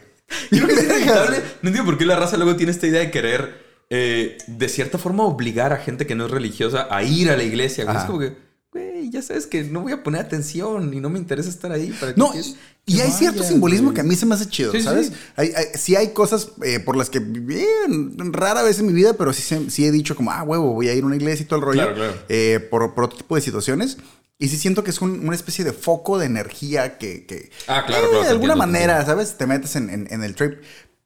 [0.50, 1.42] Yo creo que es inevitable.
[1.61, 4.96] No entiendo por qué la raza luego tiene esta idea de querer, eh, de cierta
[4.96, 7.85] forma, obligar a gente que no es religiosa a ir a la iglesia.
[7.85, 7.96] güey.
[7.98, 8.35] Es como que,
[8.73, 11.91] güey, ya sabes que no voy a poner atención y no me interesa estar ahí.
[12.01, 12.41] Para que No, que-
[12.87, 13.95] y que hay cierto simbolismo güey.
[13.97, 15.09] que a mí se me hace chido, Sí, ¿sabes?
[15.09, 15.13] sí.
[15.37, 19.13] Hay, hay- sí hay cosas eh, por las que bien rara vez en mi vida,
[19.15, 21.45] pero sí, se- sí he dicho como, ah, huevo, voy a ir a una iglesia
[21.45, 21.81] y todo el rollo.
[21.83, 22.15] Claro, claro.
[22.29, 23.99] eh, por, por otro tipo de situaciones.
[24.39, 27.85] Y sí siento que es un- una especie de foco de energía que, que Ah,
[27.87, 29.37] claro, eh, claro, de alguna entiendo, manera, ¿sabes?
[29.37, 30.55] Te metes en, en- en el trip.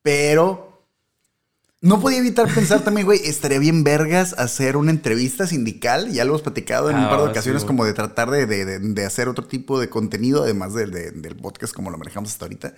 [0.02, 0.65] Pero
[1.82, 6.10] No podía evitar pensar también, güey, estaría bien vergas hacer una entrevista sindical.
[6.10, 8.46] Ya lo hemos platicado en un Ah, par de sí, ocasiones, como de tratar de,
[8.46, 12.30] de- de- hacer otro tipo de contenido, además del- de- del podcast como lo manejamos
[12.30, 12.74] hasta ahorita.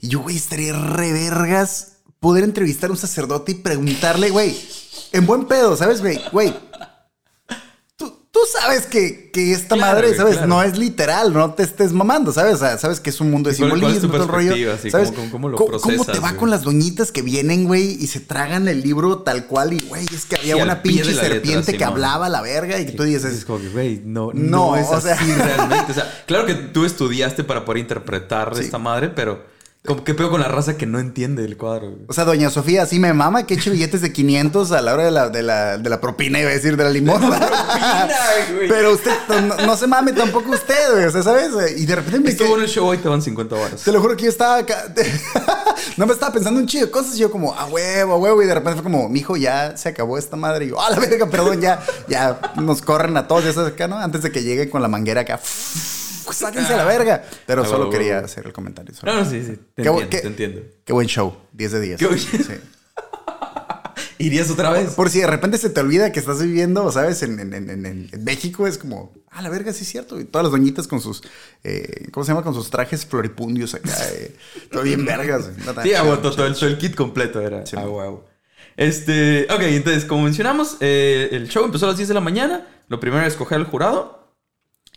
[0.00, 4.56] Y yo, güey, estaría re vergas poder entrevistar a un sacerdote y preguntarle, güey,
[5.12, 6.18] en buen pedo, ¿sabes, güey?
[6.32, 6.54] Güey,
[8.60, 10.34] sabes que, que esta Claro, madre, ¿sabes?
[10.34, 10.46] claro.
[10.48, 12.54] No es literal, no te estés mamando, ¿sabes?
[12.54, 14.38] O sea, sabes que es un mundo de ¿Y cuál- cuál es tu simbolismo, todo
[14.40, 14.72] el rollo.
[14.74, 15.12] Así, ¿Sabes?
[15.12, 16.36] ¿cómo- cómo lo ¿Cómo, cómo te va güey?
[16.36, 19.72] con las doñitas que vienen, güey, y se tragan el libro tal cual?
[19.72, 21.92] Y, güey, es que había una pinche letra, serpiente que Simón.
[21.94, 24.76] hablaba a la verga y que tú dices, Es como que, güey, no, No, no,
[24.76, 25.92] es o sea- así realmente.
[25.92, 28.62] O sea, claro que tú estudiaste para poder interpretar Sí.
[28.62, 29.54] esta madre, pero
[29.86, 31.90] como que pego con la raza que no entiende el cuadro.
[31.90, 32.02] güey?
[32.08, 35.04] O sea, doña Sofía, así me mama que eche billetes de 500 a la hora
[35.04, 37.38] de la, de la, de la propina, iba a decir, de la limosna.
[38.54, 38.68] güey.
[38.68, 39.12] Pero usted,
[39.46, 41.04] no, no se mame tampoco usted, güey.
[41.06, 41.50] O sea, ¿sabes?
[41.78, 43.82] Y de repente me Estuvo quedé- en el show hoy te van 50 horas.
[43.82, 44.84] Te lo juro que yo estaba acá.
[45.96, 47.14] no me estaba pensando un chido de cosas.
[47.16, 48.42] Y yo, como, a huevo, a huevo.
[48.42, 50.66] Y de repente fue como, mijo, ya se acabó esta madre.
[50.66, 53.44] Y yo, a la verga, perdón, ya, ya nos corren a todos.
[53.54, 53.98] Ya acá, ¿no?
[53.98, 55.40] Antes de que llegue con la manguera acá.
[56.32, 57.24] Sáquense a la verga.
[57.46, 58.94] Pero Ah, solo quería hacer el comentario.
[58.94, 59.12] solo.
[59.12, 59.56] No, no, sí, sí.
[59.74, 60.60] Te Qué entiendo, qué- te entiendo.
[60.84, 61.36] Qué buen show.
[61.52, 61.98] 10 de 10.
[61.98, 62.38] Qué buen- Sí.
[64.18, 64.92] ¿Irías otra vez?
[64.94, 67.22] Por si de repente se te olvida que estás viviendo, ¿sabes?
[67.22, 70.18] En, en- en- en- México es como, ah, la verga, sí es cierto.
[70.18, 71.22] Y todas las doñitas con sus,
[71.64, 72.42] eh, ¿cómo se llama?
[72.42, 73.90] Con sus trajes floripundios acá.
[74.14, 74.34] eh,
[74.70, 75.50] todo bien vergas.
[75.66, 77.66] No, Sí, chido, todo el, todo el kit completo era.
[77.66, 78.10] Sí, ah.
[78.78, 82.66] Este, ok, entonces, como mencionamos, eh, el show empezó a las 10 de la mañana.
[82.88, 84.15] Lo primero era escoger al jurado.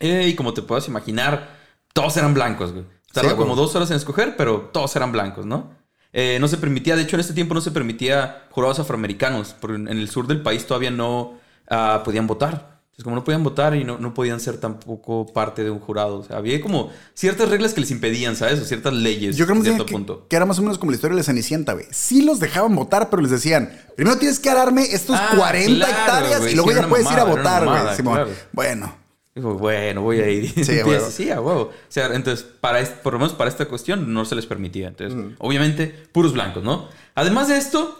[0.00, 1.56] Eh, y como te puedes imaginar,
[1.92, 2.84] todos eran blancos, güey.
[3.12, 5.70] Tardó Sí, como dos horas en escoger, pero todos eran blancos, ¿no?
[6.12, 9.76] Eh, no se permitía, de hecho, en este tiempo no se permitía jurados afroamericanos, porque
[9.76, 11.34] en el sur del país todavía no
[11.68, 12.80] ah, podían votar.
[12.86, 16.18] Entonces, como no podían votar y no, no podían ser tampoco parte de un jurado.
[16.18, 18.60] O sea, había como ciertas reglas que les impedían, ¿sabes?
[18.60, 19.36] O ciertas leyes.
[19.36, 20.26] Yo creo que, cierto que, punto.
[20.28, 21.86] que era más o menos como la historia de la Cenicienta, güey.
[21.90, 25.92] Sí los dejaban votar, pero les decían, primero tienes que ararme estos Ah, 40 claro,
[26.26, 27.96] hectáreas y luego ya puedes ir a votar, güey.
[28.02, 28.30] claro.
[28.52, 28.94] Bueno,
[29.40, 30.48] Bueno, voy a ir.
[30.48, 31.10] Sí, a Empieza, huevo.
[31.10, 31.60] sí, a huevo.
[31.62, 34.88] O sea, entonces, para por lo menos para esta cuestión no se les permitía.
[34.88, 35.34] Entonces, Mm.
[35.38, 36.88] obviamente, puros blancos, ¿no?
[37.14, 37.98] Además de esto,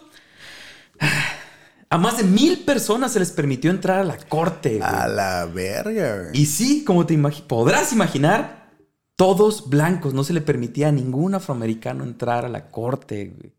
[1.89, 4.77] a más de mil personas se les permitió entrar a la corte.
[4.79, 4.83] güey.
[4.83, 6.31] a la verga, güey.
[6.41, 8.71] Y sí, como te imagi- podrás imaginar,
[9.17, 10.15] todos blancos.
[10.15, 13.33] No se le permitía a ningún afroamericano entrar a la corte.
[13.37, 13.53] güey.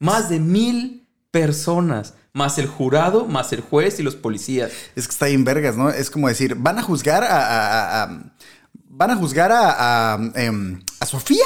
[0.00, 2.14] Más de mil personas.
[2.32, 4.70] Más el jurado, más el juez y los policías.
[4.94, 5.90] Es que está bien vergas, ¿no?
[5.90, 7.28] Es como decir, van a juzgar a.
[7.36, 8.32] a- a- a-
[8.88, 10.14] van a juzgar a.
[10.14, 11.44] a, em, Sofía.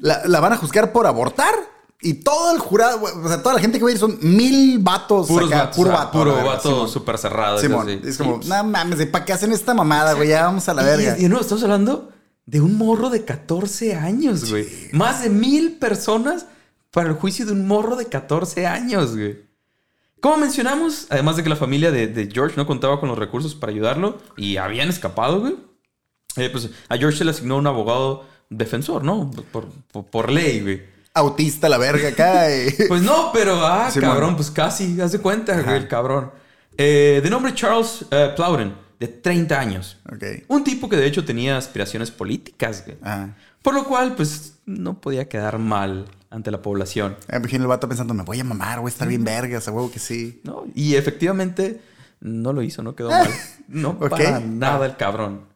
[0.00, 1.54] La, la van a juzgar por abortar.
[2.02, 4.78] Y todo el jurado, o sea, toda la gente que va a ir son mil
[4.78, 5.26] vatos.
[5.28, 6.12] Puros acá, vatos, puro vato.
[6.18, 7.58] puro verga, vato súper cerrado.
[7.58, 8.00] Simón, así.
[8.08, 10.28] es como, no mames, ¿para qué hacen esta mamada, güey?
[10.30, 11.16] Ya vamos a la Y- verga.
[11.18, 12.10] Y, y no, estamos hablando
[12.46, 14.66] de un morro de 14 años, güey.
[14.92, 16.46] Más de mil personas
[16.90, 19.38] para el juicio de un morro de 14 años, güey.
[20.20, 23.54] Como mencionamos, además de que la familia de, de George no contaba con los recursos
[23.54, 25.56] para ayudarlo y habían escapado, güey.
[26.36, 29.30] eh, pues a George se le asignó un abogado defensor, ¿no?
[29.52, 30.82] Por, por- por ley, güey.
[31.14, 32.54] Autista la verga acá.
[32.54, 35.62] y- Pues no, pero ah, cabrón, pues casi, haz de cuenta, Ajá.
[35.62, 36.30] güey, el cabrón.
[36.76, 39.96] Eh, de nombre Charles eh, Plowden, de 30 años.
[40.12, 40.22] ok.
[40.48, 42.98] Un tipo que de hecho tenía aspiraciones políticas, güey.
[43.02, 43.28] Ah.
[43.62, 47.88] Por lo cual, pues, no podía quedar mal ante la población, Me imagino el vato
[47.88, 50.40] pensando, me voy a mamar, voy a estar bien vergas, a huevo que sí.
[50.44, 50.64] ¿no?
[50.74, 51.80] Y efectivamente,
[52.20, 53.30] no lo hizo, no quedó mal.
[53.68, 54.10] No Ok.
[54.10, 55.48] para nada el cabrón.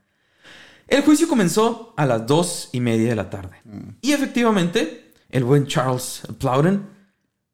[0.89, 3.57] El juicio comenzó a las dos y media de la tarde.
[4.03, 6.87] Y efectivamente, el buen Charles Plowden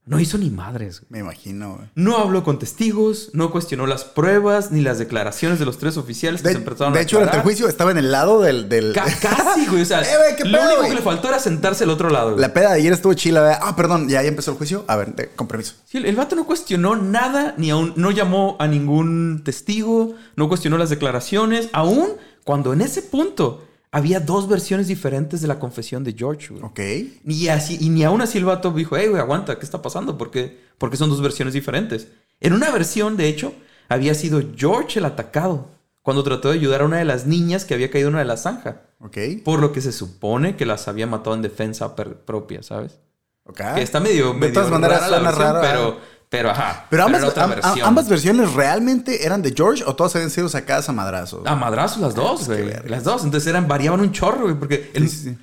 [0.07, 1.09] no hizo ni madres, güey.
[1.11, 1.89] Me imagino, güey.
[1.95, 6.43] No habló con testigos, no cuestionó las pruebas ni las declaraciones de los tres oficiales
[6.43, 8.69] que De, se empezaron de a hecho, durante el juicio estaba en el lado del.
[8.69, 8.93] del...
[8.93, 9.83] Ca- casi, güey.
[9.83, 10.89] O sea, Eh, güey, lo único güey.
[10.89, 12.31] que le faltó era sentarse al otro lado.
[12.31, 12.41] güey.
[12.41, 13.61] La peda de ayer estuvo chila, ¿verdad?
[13.63, 14.85] Ah, perdón, ya, ya empezó el juicio.
[14.89, 15.75] A ver, de- con permiso.
[15.85, 20.49] Sí, el, el vato no cuestionó nada, ni aún, no llamó a ningún testigo, no
[20.49, 22.09] cuestionó las declaraciones, aún
[22.43, 26.55] cuando en ese punto había dos versiones diferentes de la confesión de George.
[26.55, 26.63] güey.
[26.63, 26.81] Ok.
[27.25, 30.17] Ni así, y ni aún así el vato dijo, hey, güey, aguanta, ¿qué está pasando?
[30.17, 32.09] ¿Por qué, por qué son dos versiones diferentes?
[32.41, 33.53] En una versión, de hecho,
[33.89, 35.69] había sido George el atacado
[36.03, 38.29] cuando trató de ayudar a una de las niñas que había caído en una de
[38.29, 38.83] la zanja.
[39.01, 39.19] Ok.
[39.45, 42.99] Por lo que se supone que las había matado en defensa propia, ¿sabes?
[43.45, 43.61] Ok.
[43.75, 45.99] Que está medio, De medio todas maneras, rara la versión, pero,
[46.31, 46.87] pero ajá.
[46.89, 47.81] Pero ambas, am- versión.
[47.87, 51.45] ambas versiones realmente eran de George o todas habían sido sacadas a madrazos.
[51.45, 52.73] A madrazos las dos, güey.
[52.87, 53.25] Las dos.
[53.25, 54.55] Entonces eran, variaban un chorro, güey.
[54.55, 55.39] Porque el, Sí, sí, sí.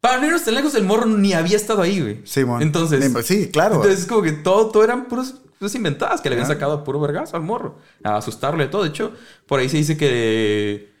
[0.00, 2.20] para no irnos tan lejos, el morro ni había estado ahí, güey.
[2.24, 2.62] Simón.
[2.62, 3.12] Entonces.
[3.12, 3.74] Ni- sí, claro.
[3.76, 6.84] Entonces es como que todo, todo eran puros, puras inventadas que le habían sacado a
[6.84, 7.78] puro vergazo al morro.
[8.04, 8.84] A asustarle todo.
[8.84, 9.12] De hecho,
[9.46, 10.92] por ahí se dice que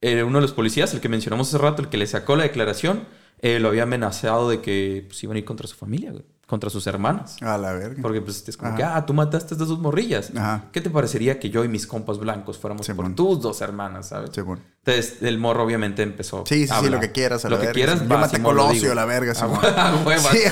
[0.00, 2.44] eh, uno de los policías, el que mencionamos hace rato, el que le sacó la
[2.44, 3.04] declaración,
[3.42, 6.24] eh, lo había amenazado de que pues, iban a ir contra su familia, güey.
[6.50, 7.36] Contra sus hermanas.
[7.40, 8.02] A la verga.
[8.02, 8.76] Porque pues es como Ajá.
[8.76, 10.32] que, ah, tú mataste a estas dos morrillas.
[10.36, 10.64] Ajá.
[10.72, 13.14] ¿Qué te parecería que yo y mis compas blancos fuéramos Sí, por bueno.
[13.14, 14.30] tus dos hermanas, sabes?
[14.34, 14.60] Sí, bueno.
[14.84, 16.44] Entonces el morro obviamente empezó.
[16.46, 17.74] Sí, sí, sí, a lo que quieras, a Lo la que verga.
[17.78, 19.32] quieras, Yo va, maté a Colosio, la verga.
[19.34, 19.44] Sí,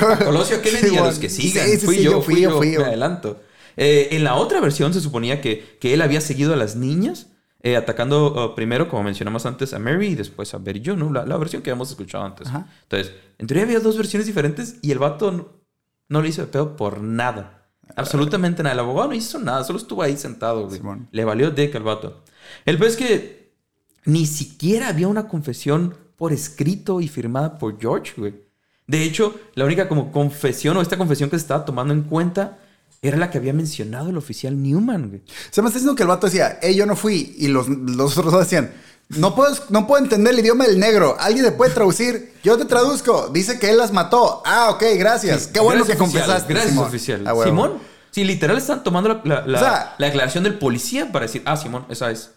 [0.01, 1.67] A Colosio, ¿qué le sí, diga a los que sigan?
[1.69, 2.81] sí, fui sí, yo, fui yo, yo fui yo.
[2.81, 3.41] me adelanto.
[3.77, 7.27] Eh, en la otra versión se suponía que, que él había seguido a las niñas,
[7.63, 11.13] eh, atacando uh, primero, como mencionamos antes, a Mary y después a Betty Jo, ¿no?
[11.13, 12.47] La, la versión que habíamos escuchado antes.
[12.49, 12.67] Ajá.
[12.85, 15.58] Entonces, en teoría había dos versiones diferentes y el vato
[16.09, 17.69] no, le hizo de pedo por nada.
[17.97, 18.75] Absolutamente nada.
[18.75, 20.79] El abogado no hizo nada, solo estuvo ahí sentado, güey.
[20.79, 21.09] Simón.
[21.13, 22.25] Le valió dick al vato.
[22.65, 23.55] El peor es que
[24.05, 28.49] ni siquiera había una confesión por escrito y firmada por George, güey.
[28.87, 32.59] De hecho, la única como confesión o esta confesión que se estaba tomando en cuenta
[33.03, 35.23] era la que había mencionado el oficial Newman, güey.
[35.51, 37.35] Se me está diciendo que el vato decía, hey, yo no fui.
[37.39, 38.73] Y los, los otros dos decían,
[39.09, 41.17] no puedo, no puedo entender el idioma del negro.
[41.19, 42.35] ¿Alguien me puede traducir?
[42.43, 43.29] Yo te traduzco.
[43.33, 44.43] Dice que él las mató.
[44.45, 45.47] Ah, ok, gracias.
[45.47, 46.53] Qué bueno que confesaste.
[46.53, 46.89] Gracias, Simón.
[46.89, 47.25] oficial.
[47.27, 47.35] Ah.
[47.45, 47.79] Simón.
[48.11, 51.43] Sí, literal están tomando la, la- la- O sea- la declaración del policía para decir,
[51.45, 52.33] ah, Simón, esa es.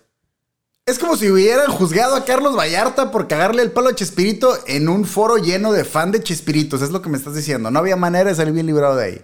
[0.86, 4.90] Es como si hubieran juzgado a Carlos Vallarta por cagarle el palo a Chespirito en
[4.90, 6.82] un foro lleno de fan de Chespiritos.
[6.82, 7.70] Es lo que me estás diciendo.
[7.72, 9.22] No había manera de salir bien librado de ahí.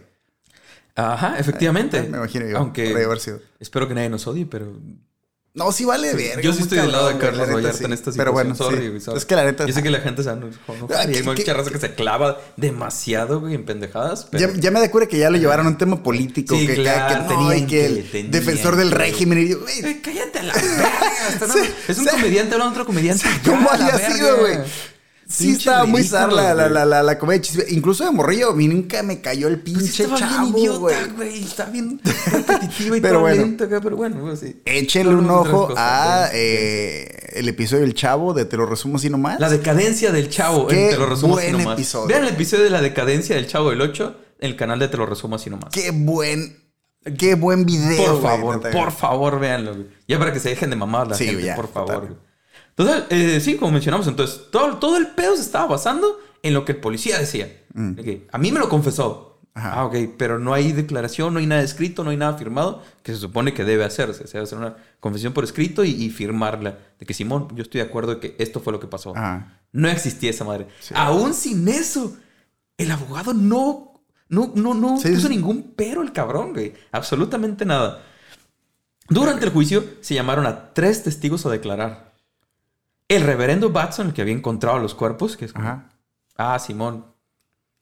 [0.98, 2.02] Ajá, efectivamente.
[2.04, 2.58] Me imagino yo.
[2.58, 3.40] Aunque Podría haber sido.
[3.60, 4.74] espero que nadie nos odie, pero
[5.54, 6.42] No, sí vale verga.
[6.42, 7.86] Yo sí estoy del lado de Carlos Vallarta sí.
[7.86, 8.18] en esta situación.
[8.18, 9.00] Pero bueno, sorry, sí.
[9.00, 9.18] sorry.
[9.18, 9.66] Es que la neta...
[9.66, 10.50] Yo sé que la gente enojar.
[10.94, 14.28] Ah, hay mucha raza que se clava demasiado, güey, en pendejadas.
[14.32, 14.54] Pero...
[14.54, 16.56] Ya, ya me da cura que ya lo llevaron a un tema político.
[16.56, 19.40] Sí, que, claro, que no, y tenían que el tenían defensor del régimen.
[19.40, 20.92] Y yo, güey, Eh, cállate a la verga.
[21.88, 23.26] es un comediante hablando de otro comediante.
[23.46, 24.58] ¿Cómo había sido, güey?
[25.30, 27.66] Sí, estaba muy zar la, la, la, la, la comedia chisme.
[27.70, 31.44] Incluso de morrillo, a mí nunca me cayó el Pues pinche estaba chavo, güey.
[31.44, 32.00] Está bien
[32.32, 33.56] repetitiva y Pero bueno.
[33.64, 34.62] acá, pero bueno, pues sí.
[34.64, 39.40] Échenle un ojo a eh, el episodio del chavo de Te lo resumo así nomás.
[39.40, 40.68] La decadencia del chavo.
[40.68, 41.78] Qué Te lo resumo así buen nomás.
[41.78, 42.08] episodio.
[42.08, 44.96] Vean el episodio de la decadencia del chavo del 8 en el canal de Te
[44.98, 45.70] lo resumo así nomás.
[45.74, 46.58] Qué buen,
[47.18, 48.14] qué buen video.
[48.14, 49.74] Por favor, por favor, véanlo.
[49.74, 49.88] güey.
[50.08, 52.27] Ya para que se dejen de mamar la Sí, gente, ya, por favor.
[52.78, 56.64] Total, eh, sí, como mencionamos, entonces, todo, todo el pedo se estaba basando en lo
[56.64, 57.64] que el policía decía.
[57.74, 59.40] De que, a mí me lo confesó.
[59.54, 59.58] Mm.
[59.58, 59.72] Ajá.
[59.74, 63.12] Ah, ok, pero no hay declaración, no hay nada escrito, no hay nada firmado, que
[63.14, 64.28] se supone que debe hacerse.
[64.28, 66.78] Se debe hacer una confesión por escrito y, y firmarla.
[67.00, 69.18] De que, Simón, yo estoy de acuerdo de que esto fue lo que pasó.
[69.18, 69.60] Ajá.
[69.72, 70.68] No existía esa madre.
[70.94, 72.16] Aún sin eso,
[72.78, 75.30] el abogado no, no, no, no Sí, puso sí.
[75.36, 76.74] ningún pero el cabrón, güey.
[76.92, 78.04] Absolutamente nada.
[79.10, 82.07] Durante el juicio se llamaron a tres testigos a declarar.
[83.08, 85.90] El reverendo Batson, el que había encontrado los cuerpos, que es como, Ajá.
[86.36, 87.06] ah, Simón.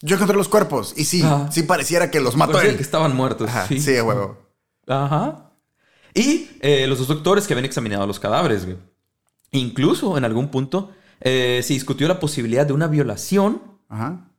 [0.01, 1.51] Yo encontré los cuerpos y sí, Ajá.
[1.51, 2.75] sí pareciera que los mató él.
[2.75, 3.49] que estaban muertos.
[3.49, 3.79] Ajá, sí.
[3.79, 4.37] sí, huevo.
[4.87, 5.51] Ajá.
[6.13, 8.77] Y eh, los dos doctores que habían examinado los cadáveres, güey.
[9.51, 14.29] Incluso en algún punto eh, se discutió la posibilidad de una violación Ajá.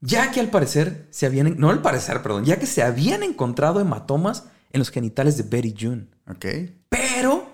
[0.00, 3.80] Ya que al parecer se habían, no al parecer, perdón, ya que se habían encontrado
[3.80, 6.06] hematomas en los genitales de Betty June.
[6.28, 6.46] Ok.
[6.88, 7.46] Pero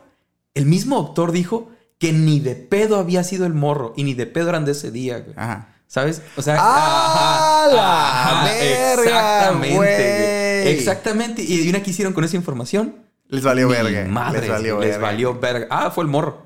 [0.54, 1.70] el mismo doctor dijo
[2.02, 4.90] que ni de pedo había sido el morro y ni de pedo eran de ese
[4.90, 5.34] día, güey.
[5.36, 5.68] Ajá.
[5.86, 6.20] ¿Sabes?
[6.36, 10.68] O sea, ¡Ah, ajá, la ajá, verga, exactamente, güey!
[10.74, 11.42] Exactamente.
[11.44, 12.96] Y adivina qué hicieron con esa información.
[13.28, 14.04] Les valió Ni verga.
[14.10, 15.06] Madres, les valió les verga.
[15.06, 15.66] valió verga.
[15.70, 16.42] Ah, fue el morro.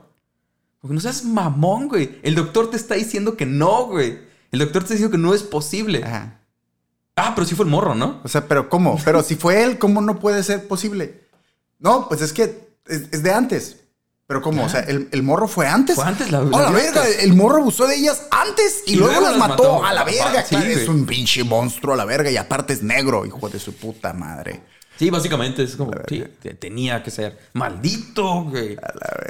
[0.79, 2.19] Porque no seas mamón, güey.
[2.23, 4.19] El doctor te está diciendo que no, güey.
[4.53, 6.05] El doctor te está diciendo que no es posible.
[6.05, 6.39] Ajá.
[7.17, 8.21] Ah, pero sí fue el morro, ¿no?
[8.25, 9.01] O sea, pero ¿cómo?
[9.07, 11.23] Pero si fue él, ¿cómo no puede ser posible?
[11.79, 12.43] No, pues es que
[12.87, 13.86] es, es de antes.
[14.27, 14.65] Pero ¿cómo?
[14.65, 15.95] O sea, ¿el, el morro fue antes?
[15.95, 17.03] Fue antes, la- ¡Oh, la la verga!
[17.03, 17.23] antes.
[17.23, 19.85] El morro abusó de ellas antes y, Y luego, luego las mató, mató.
[19.85, 20.43] a la verga.
[20.43, 23.61] Sí, claro, es un pinche monstruo a la verga y aparte es negro, hijo de
[23.61, 24.63] su puta madre.
[24.99, 28.77] Sí, básicamente es como, sí, te- tenía que ser maldito, güey.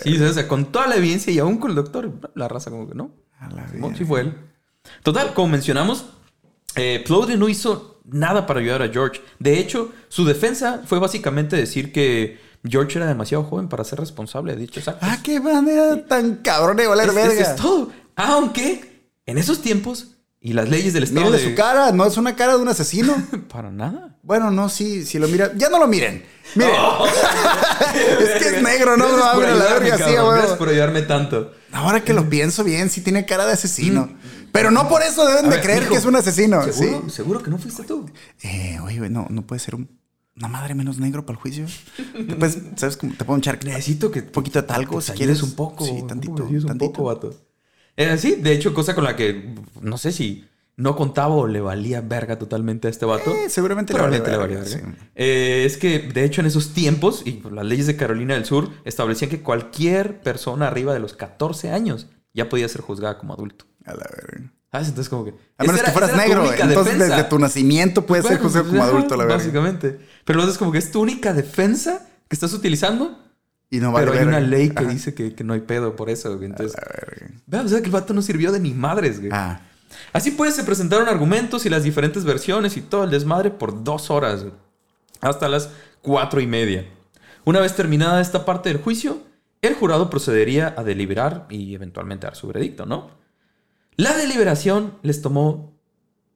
[0.03, 2.89] Sí, o sea, con toda la evidencia y aún con el doctor, la raza como
[2.89, 3.11] que no.
[3.39, 3.95] A la verga.
[3.99, 4.35] sí fue él.
[5.03, 6.07] Total, como mencionamos,
[6.77, 9.21] eh, Plowden no hizo nada para ayudar a George.
[9.41, 14.55] De hecho, su defensa fue básicamente decir que George era demasiado joven para ser responsable
[14.55, 15.09] de dichos actos.
[15.11, 17.33] Ah, qué manera tan cabrón de valer Es- verga.
[17.41, 17.91] eso es todo.
[18.17, 21.51] Aunque en esos tiempos y las leyes del estado Mírenle de...
[21.51, 23.15] su cara, no es una cara de un asesino.
[23.53, 24.17] Para nada.
[24.23, 25.53] Bueno, no, sí, si lo miran.
[25.59, 26.25] Ya no lo miren.
[26.55, 26.75] Miren.
[28.21, 30.15] es que es negro, no me Gracias va a por ver a la verga así.
[30.15, 31.53] Gracias por ayudarme tanto.
[31.73, 34.09] Ahora que lo pienso bien, sí tiene cara de asesino.
[34.53, 36.63] Pero no por eso deben A de ver, creer mijo, que es un asesino.
[36.73, 37.03] ¿Seguro?
[37.07, 37.11] Sí.
[37.11, 38.09] ¿Seguro que no fuiste tú?
[38.43, 39.91] Eh, oye, no, no puede ser un-
[40.37, 41.67] una madre menos negro para el juicio.
[42.15, 43.15] Te puedes, ¿sabes cómo?
[43.15, 45.43] Te puedo echar Necesito que un poquito de talco si quieres.
[45.43, 45.85] un poco.
[45.85, 46.45] Sí, tantito.
[46.45, 46.93] Ayudes un tantito.
[46.93, 47.35] poco, vato.
[47.97, 50.45] Eh, sí, de hecho, cosa con la que no sé si
[50.77, 53.33] no contaba o le valía verga totalmente a este vato.
[53.35, 54.99] Eh, seguramente le Probablemente le valía valía verga, verga.
[55.01, 55.09] sí.
[55.15, 58.69] Eh, es que, de hecho, en esos tiempos, y las leyes de Carolina del Sur
[58.85, 63.65] establecían que cualquier persona arriba de los 14 años ya podía ser juzgada como adulto.
[63.87, 64.53] A la verga.
[64.77, 64.89] ¿Sabes?
[64.89, 65.35] Entonces, como que.
[65.59, 67.17] A menos que era- fueras negro, entonces defensa.
[67.17, 69.39] desde tu nacimiento puedes ser juzgado como adulto, la verdad.
[69.39, 69.99] Básicamente.
[70.25, 73.19] Pero luego es como que es tu única defensa que estás utilizando.
[73.71, 74.39] Y no vale pero hay verga.
[74.39, 74.93] una ley que Ajá.
[74.93, 76.47] dice que, que no hay pedo por eso, güey.
[76.51, 77.35] Entonces, A la verga.
[77.47, 79.31] vean, o sea que el vato no sirvió de ni madres, güey.
[79.33, 79.61] Ah,
[80.13, 84.11] Así pues, se presentaron argumentos y las diferentes versiones y todo el desmadre por dos
[84.11, 84.55] horas, güey.
[85.21, 85.71] hasta las
[86.03, 86.87] cuatro y media.
[87.45, 89.19] Una vez terminada esta parte del juicio,
[89.63, 93.11] el jurado procedería a deliberar y eventualmente dar su veredicto, ¿no?
[93.97, 95.75] La deliberación les tomó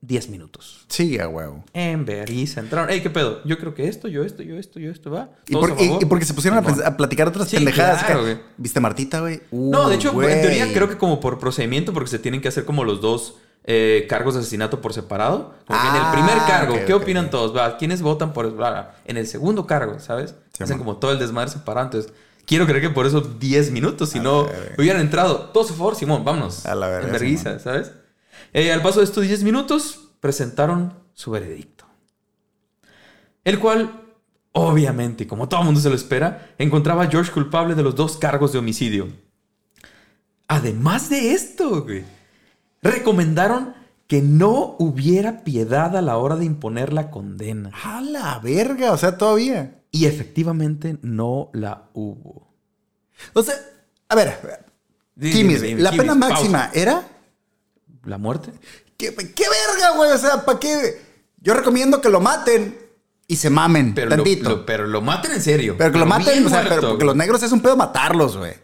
[0.03, 0.87] 10 minutos.
[0.89, 1.63] sí, a huevo.
[1.75, 2.89] En vergüenza entraron.
[2.91, 3.43] Ey, ¿qué pedo?
[3.45, 5.29] Yo creo que esto, yo esto, yo esto, yo esto, va.
[5.47, 8.05] Y, ¿Todos por- y- porque se pusieron a, platicar otras Sí, pendejadas.
[8.05, 8.45] claro, que- güey.
[8.57, 9.43] ¿Viste Martita, güey?
[9.51, 12.49] No, de hecho, Uh, en teoría creo que como por procedimiento, porque se tienen que
[12.49, 15.55] hacer como los dos eh, cargos de asesinato por separado.
[15.67, 17.55] Como que en el Ah, primer cargo, ¿qué opinan todos?
[17.55, 18.95] Va, ¿Quiénes votan por bla, bla?
[19.05, 20.35] En el segundo cargo, ¿sabes?
[20.57, 20.87] Sí, Hacen man.
[20.87, 21.85] como todo el desmadre separado.
[21.89, 22.11] Entonces,
[22.47, 24.49] quiero creer que por eso 10 minutos, si A no
[24.79, 25.51] hubieran entrado.
[25.53, 26.67] Todos a favor, Simón, vámonos.
[26.67, 27.93] A la verga, En vergüenza, ¿sabes?
[28.53, 31.85] Eh, al paso de estos 10 minutos, presentaron su veredicto.
[33.45, 34.03] El cual,
[34.53, 38.17] obviamente, como todo el mundo se lo espera, encontraba a George culpable de los dos
[38.17, 39.09] cargos de homicidio.
[40.49, 42.05] Además de esto, güey,
[42.83, 43.75] recomendaron
[44.11, 47.71] que no hubiera piedad a la hora de imponer la condena.
[47.85, 49.83] A la verga, o sea, todavía.
[49.93, 52.53] Y efectivamente no la hubo.
[53.35, 53.55] O sea,
[54.09, 54.37] a ver,
[55.15, 57.07] Dime, Kimis, dime, la pena máxima era.
[58.05, 58.51] ¿La muerte?
[58.97, 60.11] ¿Qué, qué verga, güey?
[60.11, 61.01] O sea, ¿para qué?
[61.41, 62.77] Yo recomiendo que lo maten
[63.29, 64.51] y se mamen Pero tantito.
[64.51, 65.77] lo- pero lo maten en serio.
[65.79, 68.37] pero que lo maten, o sea, muerto, pero porque los negros es un pedo matarlos,
[68.37, 68.55] güey.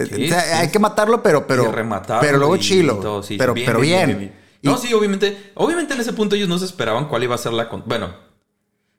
[0.00, 2.96] O sea, hay que matarlo, pero, pero, rematarlo pero luego y- chilo.
[2.98, 4.18] y todo, sí, pero, bien, pero bien, bien.
[4.18, 5.52] bien, Y- No, sí, obviamente.
[5.54, 7.88] Obviamente en ese punto ellos no se esperaban cuál iba a ser la condena.
[7.88, 8.14] Bueno,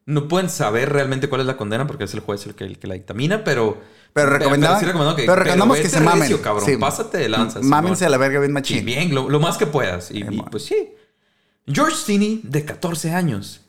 [0.06, 2.80] no pueden saber realmente cuál es la condena porque es el juez el que, el
[2.80, 3.78] que la dictamina, pero.
[4.13, 5.24] Pero recomendaban- sí recomendaban que.
[5.24, 6.22] pero recomendamos que se mamen.
[6.22, 6.65] recio, cabrón.
[6.65, 6.78] Sí.
[6.78, 7.60] Pásate de lanza.
[7.62, 8.86] Mámense a la verga bien Sí, machín.
[8.86, 10.10] bien, lo, lo más que puedas.
[10.12, 10.93] Y, y, pues sí.
[11.67, 13.62] George Stinney, de 14 años,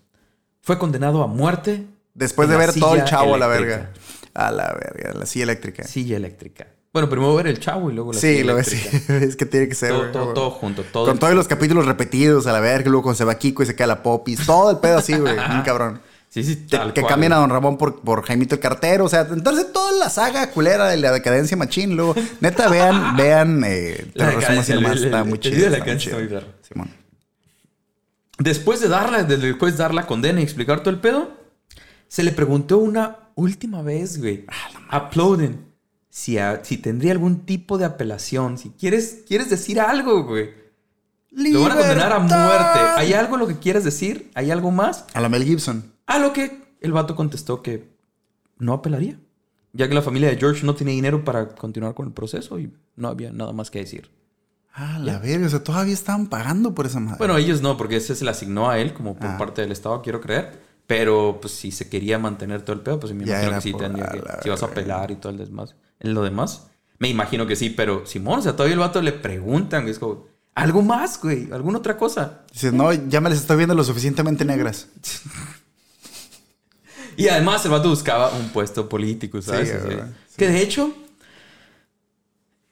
[0.63, 1.87] fue condenado a muerte.
[2.15, 3.91] Después de ver todo el chavo a la verga.
[4.33, 5.85] A la verga, la silla eléctrica.
[5.85, 6.69] Silla eléctrica.
[6.93, 8.73] Bueno, primero ver el chavo y luego la Sí, lo ves.
[8.73, 9.17] eléctrica.
[9.25, 10.11] es que tiene que ser.
[10.13, 10.83] Todo, junto.
[10.83, 13.67] Todo Con todos los capítulos repetidos a la verga, luego cuando se va Kiko y
[13.67, 14.45] se queda la popis.
[14.45, 15.35] Todo el pedo así, güey.
[15.39, 16.01] Un cabrón.
[16.29, 17.11] Sí, sí, Que, tal que cual.
[17.13, 19.05] cambian a Don Ramón por, por Jaimito el cartero.
[19.05, 21.97] O sea, entonces toda la saga culera de la decadencia machín.
[21.97, 23.63] Luego, neta, vean, vean.
[23.65, 25.01] Eh, te lo resumo así nomás.
[25.01, 25.71] Está muy chido.
[25.71, 26.29] de está muy.
[26.69, 26.91] Simón.
[28.39, 31.31] Después de darla, del juez dar la condena y explicar todo el pedo,
[32.09, 34.47] se le preguntó una última vez, güey,
[34.89, 35.67] a Plowden,
[36.21, 40.51] si, a- si tendría algún tipo de apelación, si quieres, quieres decir algo, güey.
[41.31, 42.79] Lo van a condenar a muerte.
[42.97, 44.31] ¿Hay algo lo que quieras decir?
[44.35, 45.05] ¿Hay algo más?
[45.15, 45.93] A la Mel Gibson.
[46.07, 47.89] A lo que el vato contestó que
[48.59, 49.19] no apelaría,
[49.73, 52.73] ya que la familia de George no tenía dinero para continuar con el proceso y
[52.97, 54.11] no había nada más que decir.
[54.75, 55.47] Ah, la verga.
[55.47, 57.19] O sea, todavía estaban pagando por esa madre.
[57.19, 59.39] Bueno, ellos no, porque ese se le asignó a él como por Ah.
[59.39, 60.70] parte del Estado, quiero creer.
[60.91, 64.07] Pero pues si se quería mantener todo el pedo, pues me imagino que sí tendría
[64.07, 64.21] que.
[64.43, 65.77] Si vas a apelar y todo el demás.
[66.01, 66.67] En lo demás.
[66.99, 70.27] Me imagino que sí, pero Simón, o sea, todavía el vato le preguntan, es como,
[70.53, 72.41] algo más, güey, alguna otra cosa.
[72.53, 74.89] Dices, no, ya me les estoy viendo lo suficientemente negras.
[77.17, 79.69] Y además el vato buscaba un puesto político, ¿sabes?
[79.69, 79.75] Sí.
[79.75, 80.09] ¿verdad?
[80.27, 80.37] Sí.
[80.39, 80.95] Que de hecho,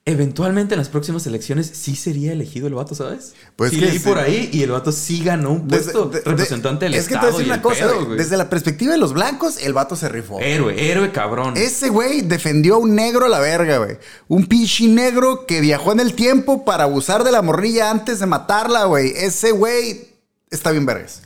[0.09, 3.35] eventualmente en las próximas elecciones sí sería elegido el vato, ¿sabes?
[3.57, 4.05] Pues sí que leí sí.
[4.09, 7.15] por ahí y el vato sí ganó un puesto de- representante del es que te
[7.17, 7.33] Estado.
[7.33, 8.15] voy a decir una cosa, pedo.
[8.17, 10.41] Desde la perspectiva de los blancos, el vato se rifó.
[10.41, 11.57] Héroe, héroe cabrón.
[11.57, 13.99] Ese güey defendió a un negro a la verga, güey.
[14.29, 18.27] Un pinche negro que viajó en el tiempo para abusar de la morrilla antes de
[18.27, 19.13] matarla, güey.
[19.17, 20.09] Ese güey
[20.51, 21.23] está bien vergas.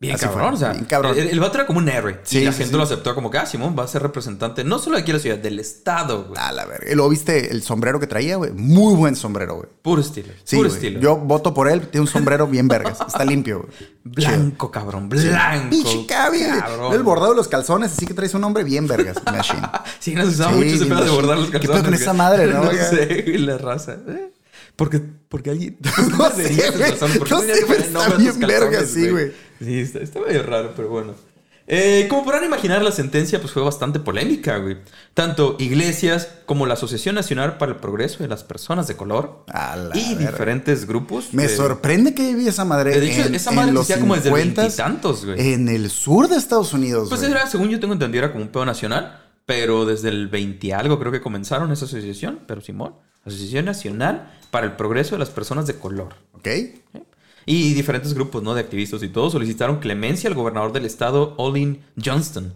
[0.00, 1.18] Bien Así cabrón, fue, o sea, bien cabrón.
[1.18, 2.20] El, el vato era como un héroe.
[2.22, 2.76] Sí, y la sí, gente sí.
[2.76, 5.16] lo aceptó como que, ah, Simón va a ser representante no solo de aquí en
[5.16, 6.40] la ciudad, del estado, güey.
[6.40, 6.88] A la verga.
[6.88, 8.52] ¿Y luego viste el sombrero que traía, güey?
[8.52, 9.66] Muy buen sombrero, güey.
[9.82, 10.28] Puro estilo.
[10.44, 10.80] Sí, puro güey.
[10.80, 11.00] estilo.
[11.00, 11.88] Yo voto por él.
[11.88, 13.00] Tiene un sombrero bien vergas.
[13.04, 13.72] Está limpio, güey.
[14.04, 15.68] Blanco, cabrón, blanco.
[15.68, 16.92] Pinche cabrón.
[16.92, 19.16] El bordado de los calzones, así que traes un hombre bien vergas.
[19.26, 19.68] Machine.
[19.98, 21.80] Sí, nos usaba mucho ese pedo de bordar los ¿Qué calzones.
[21.80, 22.62] pedo con esa madre, no?
[22.68, 23.96] No sé, güey, la raza.
[24.06, 24.32] ¿Eh?
[24.76, 25.76] Porque, porque alguien...
[26.16, 26.92] No sé, güey.
[27.28, 29.47] No sé, pero está bien verga, sí, güey.
[29.58, 31.14] Sí, está, está medio raro, pero bueno.
[31.70, 34.78] Eh, como podrán imaginar, la sentencia pues, fue bastante polémica, güey.
[35.12, 39.44] Tanto iglesias como la Asociación Nacional para el Progreso de las Personas de Color
[39.92, 40.30] y verga.
[40.30, 41.34] diferentes grupos.
[41.34, 42.98] Me de- sorprende que viví esa madre.
[42.98, 45.52] De hecho, en- esa madre existía como desde 50s, veintitantos, güey.
[45.52, 47.10] En el sur de Estados Unidos.
[47.10, 47.32] Pues güey.
[47.32, 50.98] era, según yo tengo entendido, era como un pedo nacional, pero desde el 20 algo
[50.98, 52.94] creo que comenzaron esa asociación, pero Simón,
[53.26, 56.14] Asociación Nacional para el Progreso de las Personas de Color.
[56.32, 56.48] ¿Ok?
[57.50, 58.52] Y diferentes grupos, ¿no?
[58.54, 62.52] De activistas y todo solicitaron clemencia al gobernador del estado, Olin Johnston.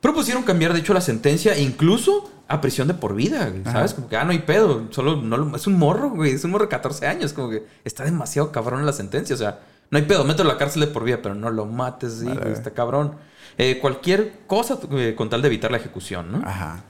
[0.00, 3.94] Propusieron cambiar, de hecho, la sentencia incluso a prisión de por vida, ¿sabes?
[3.94, 4.84] Como que, ah, no hay pedo.
[4.90, 6.30] Solo no lo- es un morro, güey.
[6.32, 7.32] Es un morro de 14 años.
[7.32, 9.34] Como que está demasiado cabrón la sentencia.
[9.34, 9.58] O sea,
[9.90, 10.22] no hay pedo.
[10.24, 12.40] Mételo a la cárcel de por vida, pero no lo mates, sí, Vale.
[12.40, 12.52] güey.
[12.52, 13.16] Está cabrón.
[13.58, 16.38] Eh, cualquier cosa eh, con tal de evitar la ejecución, ¿no?
[16.46, 16.84] Ajá.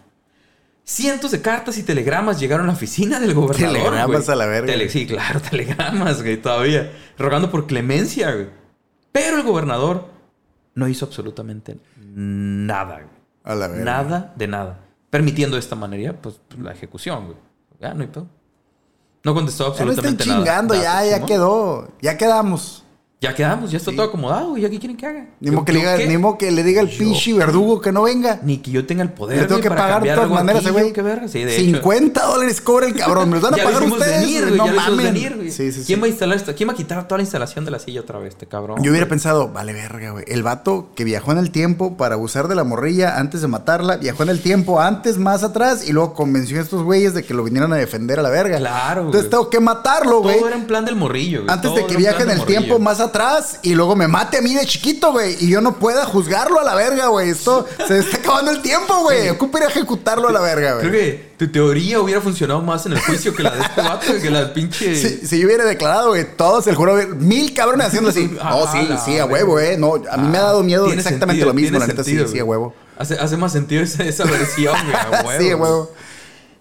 [0.89, 3.73] Cientos de cartas y telegramas llegaron a la oficina del gobernador.
[3.75, 4.73] Telegramas a la verga.
[4.73, 6.93] Tele- sí, claro, telegramas, güey, todavía.
[7.19, 8.49] Rogando por clemencia, güey.
[9.11, 10.09] Pero el gobernador
[10.77, 13.17] no hizo absolutamente nada, güey.
[13.43, 13.85] A la verga.
[13.85, 14.79] Nada de nada.
[15.11, 17.39] Permitiendo de esta manera, pues, la ejecución, güey.
[17.81, 18.29] Ya no hay pedo.
[19.25, 20.39] No contestó Ya me están absolutamente nada.
[20.39, 21.89] chingando, ya, Nada, ya quedó.
[22.01, 22.85] Ya quedamos.
[23.29, 24.63] Ya quedamos, ya está todo acomodado, güey.
[24.63, 25.27] ¿Ya qué quieren que haga?
[25.41, 25.97] Ni modo ¿Yo- que, le diga-
[26.33, 28.41] ni que le diga al pinche verdugo que no venga.
[28.43, 29.41] Ni que yo tenga el poder.
[29.41, 30.93] Le tengo que pagar de todas maneras, aquí, güey.
[31.29, 31.65] Sí, de hecho.
[31.77, 33.29] 50 dólares cobra el cabrón.
[33.31, 34.21] Me los van a pagar ustedes.
[34.21, 34.97] venir, no ya mamen.
[35.15, 35.37] venir.
[35.53, 35.85] Sí, sí, sí.
[35.87, 36.55] ¿Quién va a instalar esto?
[36.55, 38.83] ¿Quién va a quitar toda la instalación de la silla otra vez, este cabrón?
[38.83, 40.25] Yo hubiera pensado, vale verga, güey.
[40.29, 43.97] El vato que viajó en el tiempo para abusar de la morrilla antes de matarla,
[43.97, 47.35] viajó en el tiempo antes, más atrás, y luego convenció a estos güeyes de que
[47.35, 48.59] lo vinieran a defender a la verga.
[48.59, 50.37] Claro, Entonces tengo que matarlo, güey.
[50.39, 51.53] Todo era en plan del morrillo, güey.
[51.53, 53.16] Antes de que viaje en el tiempo más atrás
[53.63, 55.37] y luego me mate a mí de chiquito, güey.
[55.45, 57.31] Y yo no pueda juzgarlo a la verga, güey.
[57.31, 59.29] Esto se está acabando el tiempo, güey.
[59.31, 60.91] Ocupa ir a ejecutarlo a la verga, Creo güey.
[60.93, 64.31] que tu teoría hubiera funcionado más en el juicio que la de este vato, que
[64.31, 64.95] la del pinche.
[64.97, 68.37] Si, si yo hubiera declarado, güey, todos el juro, mil cabrones haciendo así.
[68.41, 69.77] Ah, Oh, sí, sí, a huevo, eh.
[69.79, 72.39] No, a mí me ha dado miedo exactamente sentido, lo mismo, la neta, sí, sí,
[72.39, 72.75] a huevo.
[72.99, 74.97] Hace, hace más sentido esa, esa versión, güey.
[74.97, 75.41] A huevo.
[75.43, 75.93] sí, a huevo.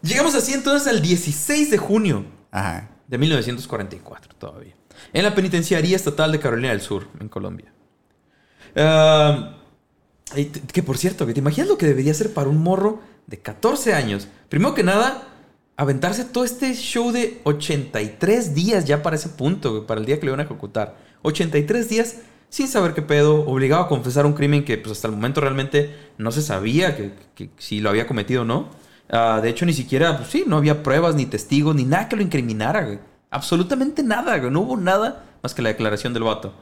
[0.02, 2.90] Llegamos así entonces al 16 de junio Ajá.
[3.08, 4.74] de 1944 todavía.
[5.14, 7.72] En la penitenciaría estatal de Carolina del Sur, en Colombia.
[10.74, 14.28] Que por cierto, ¿te imaginas lo que debería ser para un morro de 14 años?
[14.50, 15.24] Primero que nada,
[15.78, 20.26] aventarse todo este show de 83 días ya para ese punto, para el día que
[20.26, 20.98] le van a ejecutar.
[21.22, 22.18] 83 días
[22.50, 25.96] sin saber qué pedo, obligado a confesar un crimen que pues, hasta el momento realmente
[26.18, 28.70] no se sabía que- si lo había cometido o no.
[29.10, 32.16] Ah, de hecho, ni siquiera, pues sí, no había pruebas, ni testigos, ni nada que
[32.16, 33.00] lo incriminara, güey.
[33.30, 34.38] Absolutamente nada.
[34.38, 36.54] No hubo nada más que la declaración del vato.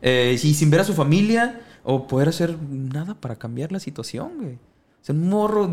[0.00, 4.32] Eh, y sin ver a su familia o poder hacer nada para cambiar la situación,
[4.38, 4.58] güey.
[5.08, 5.70] O un morro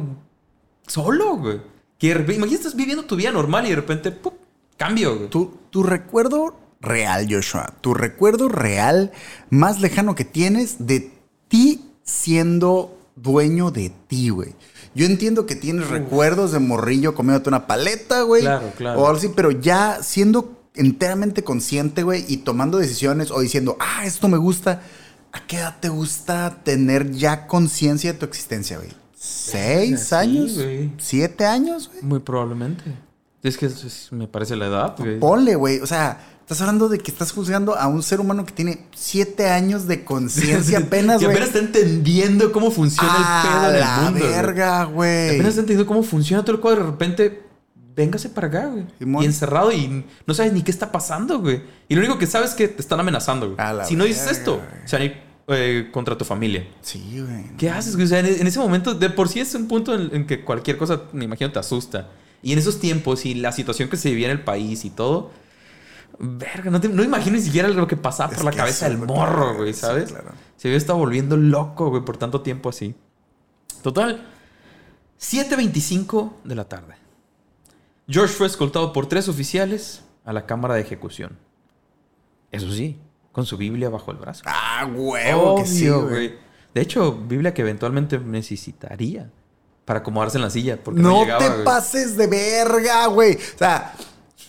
[0.88, 1.62] solo, güey.
[1.98, 4.34] Que imagínate, estás viviendo tu vida normal y de repente, ¡pum!
[4.78, 5.30] cambio, güey.
[5.30, 9.12] Tu, tu recuerdo real, Joshua, tu recuerdo real
[9.50, 11.12] más lejano que tienes de
[11.48, 14.56] ti siendo dueño de ti, güey.
[15.00, 18.42] Yo entiendo que tienes recuerdos de morrillo comiéndote una paleta, güey.
[18.42, 19.00] Claro, claro.
[19.00, 24.06] O algo así, pero ya siendo enteramente consciente, güey, y tomando decisiones o diciendo, ah,
[24.06, 24.82] esto me gusta.
[25.32, 28.90] ¿A qué edad te gusta tener ya conciencia de tu existencia, güey?
[29.16, 30.60] ¿Seis Sí, años?
[30.98, 32.04] ¿Siete años, güey?
[32.04, 32.84] Muy probablemente.
[33.42, 35.18] Es que es- me parece la edad, güey.
[35.20, 35.80] Ponle, güey.
[35.80, 39.52] O sea, estás hablando de que estás juzgando a un ser humano que tiene siete
[39.52, 41.30] años de conciencia apenas, güey.
[41.30, 44.20] apenas está entendiendo cómo funciona el pedo en la el mundo.
[44.20, 44.32] güey.
[44.32, 45.28] verga, güey.
[45.28, 46.86] Apenas está entendiendo cómo funciona todo el cuadro.
[46.86, 47.44] De repente,
[47.96, 48.84] véngase para acá, güey.
[49.22, 51.62] Y encerrado y no sabes ni qué está pasando, güey.
[51.88, 53.58] Y lo único que sabes es que te están amenazando, güey.
[53.58, 54.88] La Si no dices esto, güey.
[54.88, 56.68] se van a ir eh, contra tu familia.
[56.82, 57.56] Sí, güey.
[57.60, 58.06] ¿Qué haces, güey?
[58.06, 60.44] O sea, en, en ese momento, de por sí es un punto en, en que
[60.44, 62.10] cualquier cosa, me imagino, te asusta.
[62.42, 65.30] Y en esos tiempos y la situación que se vivía en el país y todo,
[66.20, 68.98] verga, no, te, no imagino ni siquiera lo que pasaba Es por la cabeza del
[68.98, 70.12] morro, güey, sí, ¿sabes?
[70.12, 70.32] claro.
[70.58, 72.94] Se había estado volviendo loco, güey, por tanto tiempo así.
[73.82, 74.28] Total,
[75.20, 76.96] 7.25 de la tarde.
[78.08, 81.38] George fue escoltado por tres oficiales a la cámara de ejecución.
[82.52, 83.00] Eso sí,
[83.32, 84.44] con su Biblia bajo el brazo.
[84.46, 86.36] Ah, huevo, que sí, güey.
[86.74, 89.30] De hecho, Biblia que eventualmente necesitaría
[89.86, 90.78] para acomodarse en la silla.
[90.84, 91.64] Porque no, No llegaba, te güey.
[91.66, 93.36] pases de verga, güey.
[93.36, 93.94] O sea,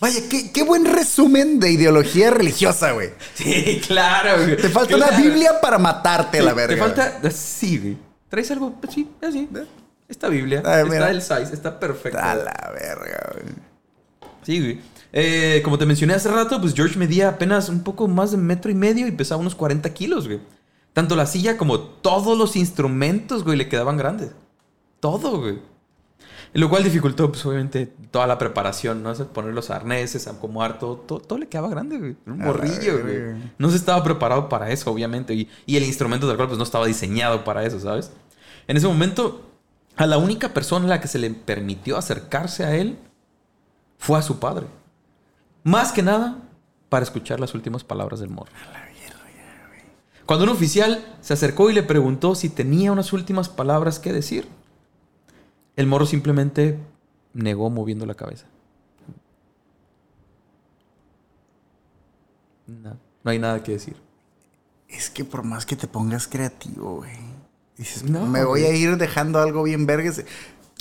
[0.01, 3.11] vaya, qué, qué buen resumen de ideología religiosa, güey.
[3.35, 4.57] Sí, claro, güey.
[4.57, 5.11] Te falta una.
[5.11, 6.75] Biblia para matarte la verga.
[6.75, 7.31] Te falta.
[7.31, 7.97] Sí, güey.
[8.27, 8.77] ¿Traes algo?
[8.93, 9.47] Sí, así.
[10.09, 10.61] Esta Biblia.
[10.65, 12.19] Ah, está el size, está perfecto.
[12.19, 13.45] A la verga, güey.
[14.43, 14.81] Sí, güey.
[15.13, 18.71] Eh, como te mencioné hace rato, pues George medía apenas un poco más de metro
[18.71, 20.39] y medio y pesaba unos 40 kilos, güey.
[20.93, 24.31] Tanto la silla como todos los instrumentos, güey, le quedaban grandes.
[24.99, 25.59] Todo, güey.
[26.53, 29.11] Lo cual dificultó, pues, obviamente, toda la preparación, ¿no?
[29.11, 32.15] O sea, poner los arneses, acomodar todo, todo, todo le quedaba grande, güey.
[32.25, 33.51] Un morrillo, güey.
[33.57, 35.33] No se estaba preparado para eso, obviamente.
[35.33, 38.11] Y, y el instrumento del cual, pues, no estaba diseñado para eso, ¿sabes?
[38.67, 39.49] En ese momento,
[39.95, 42.97] a la única persona a la que se le permitió acercarse a él
[43.97, 44.67] fue a su padre.
[45.63, 46.37] Más que nada,
[46.89, 48.51] para escuchar las últimas palabras del morro.
[50.25, 54.47] Cuando un oficial se acercó y le preguntó si tenía unas últimas palabras que decir,
[55.81, 56.77] el morro simplemente
[57.33, 58.45] negó moviendo la cabeza.
[62.67, 63.95] No, no hay nada que decir.
[64.87, 67.11] Es que por más que te pongas creativo, güey.
[67.77, 68.71] Dices, No, me voy güey.
[68.71, 70.23] a ir dejando algo bien vergas.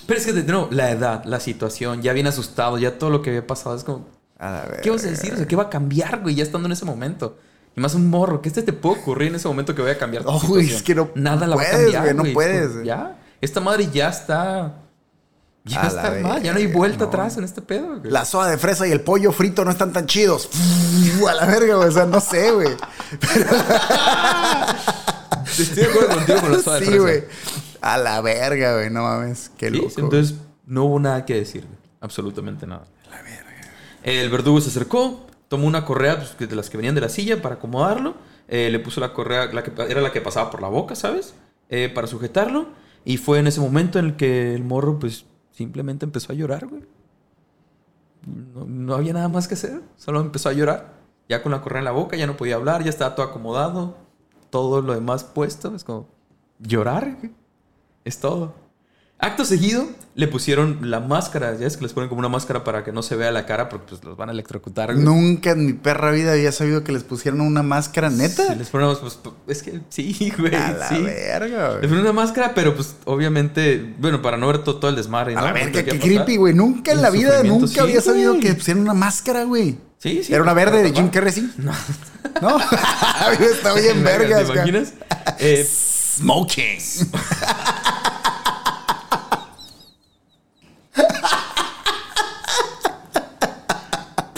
[0.07, 3.23] Pero es que, de nuevo, la edad, la situación, ya bien asustado, ya todo lo
[3.23, 4.07] que había pasado, es como,
[4.39, 4.81] A la verga.
[4.83, 5.33] ¿qué vas a decir?
[5.33, 6.35] O sea, ¿qué va a cambiar, güey?
[6.35, 7.39] Ya estando en ese momento.
[7.77, 9.99] Y más un morro, ¿qué este te puede ocurrir en ese momento que vaya a
[9.99, 10.69] cambiar güey, situación?
[10.77, 12.35] es que no Nada la va a puedes, cambiar, güey, no güey.
[12.35, 12.85] puedes.
[12.85, 14.83] Ya, esta madre ya está...
[15.65, 17.09] Ya A está la ya no hay verga, vuelta no.
[17.09, 18.01] atrás en este pedo, güey.
[18.11, 20.49] La soda de fresa y el pollo frito no están tan chidos.
[21.29, 21.89] A la verga, güey.
[21.89, 22.69] O sea, no sé, güey.
[25.59, 27.03] Estoy de acuerdo contigo con la soda de Sí, fresa.
[27.03, 27.25] güey.
[27.83, 28.91] A la verga, güey.
[28.91, 29.51] No mames.
[29.57, 29.91] Qué Sí, loco.
[29.91, 30.37] sí, entonces
[30.67, 31.79] no hubo nada que decir, güey.
[32.01, 32.85] absolutamente nada.
[34.03, 37.43] El verdugo se acercó, tomó una correa pues, de las que venían de la silla
[37.43, 38.15] para acomodarlo,
[38.49, 41.35] eh, le puso la correa, la que era la que pasaba por la boca, ¿sabes?
[41.69, 42.69] Eh, para sujetarlo,
[43.05, 45.27] y fue en ese momento en el que el morro, pues,
[45.61, 46.83] simplemente empezó a llorar, güey.
[48.55, 50.95] No, no había nada más que hacer, solo empezó a llorar.
[51.29, 53.99] Ya con la correa en la boca, ya no podía hablar, ya estaba todo acomodado,
[54.49, 56.09] todo lo demás puesto, es como
[56.59, 57.35] llorar, güey.
[58.07, 58.55] es todo.
[59.23, 61.55] Acto seguido, le pusieron la máscara.
[61.59, 63.69] Ya es que les ponen como una máscara para que no se vea la cara
[63.69, 64.95] porque pues los van a electrocutar.
[64.95, 65.05] güey.
[65.05, 68.49] Nunca en mi perra vida había sabido que les pusieran una máscara neta.
[68.49, 70.55] Si les ponemos, pues, es que sí, güey.
[70.55, 71.03] A la sí.
[71.03, 71.83] verga, güey.
[71.83, 75.35] ponen una máscara, pero pues obviamente, bueno, para no ver todo, todo el desmadre.
[75.35, 75.47] A ¿no?
[75.47, 76.55] la verga, ¿qué creepy, güey.
[76.55, 78.43] Nunca en la vida, nunca sí, había sabido güey.
[78.43, 79.77] que pusieran una máscara, güey.
[79.99, 80.33] Sí, sí.
[80.33, 80.93] Era una verde de.
[80.95, 81.53] Jim Carrey, sí.
[81.59, 81.73] No.
[82.41, 82.59] ¿No?
[83.39, 84.95] Está bien vergas, ¿Te imaginas?
[85.39, 86.79] Eh, Smoking.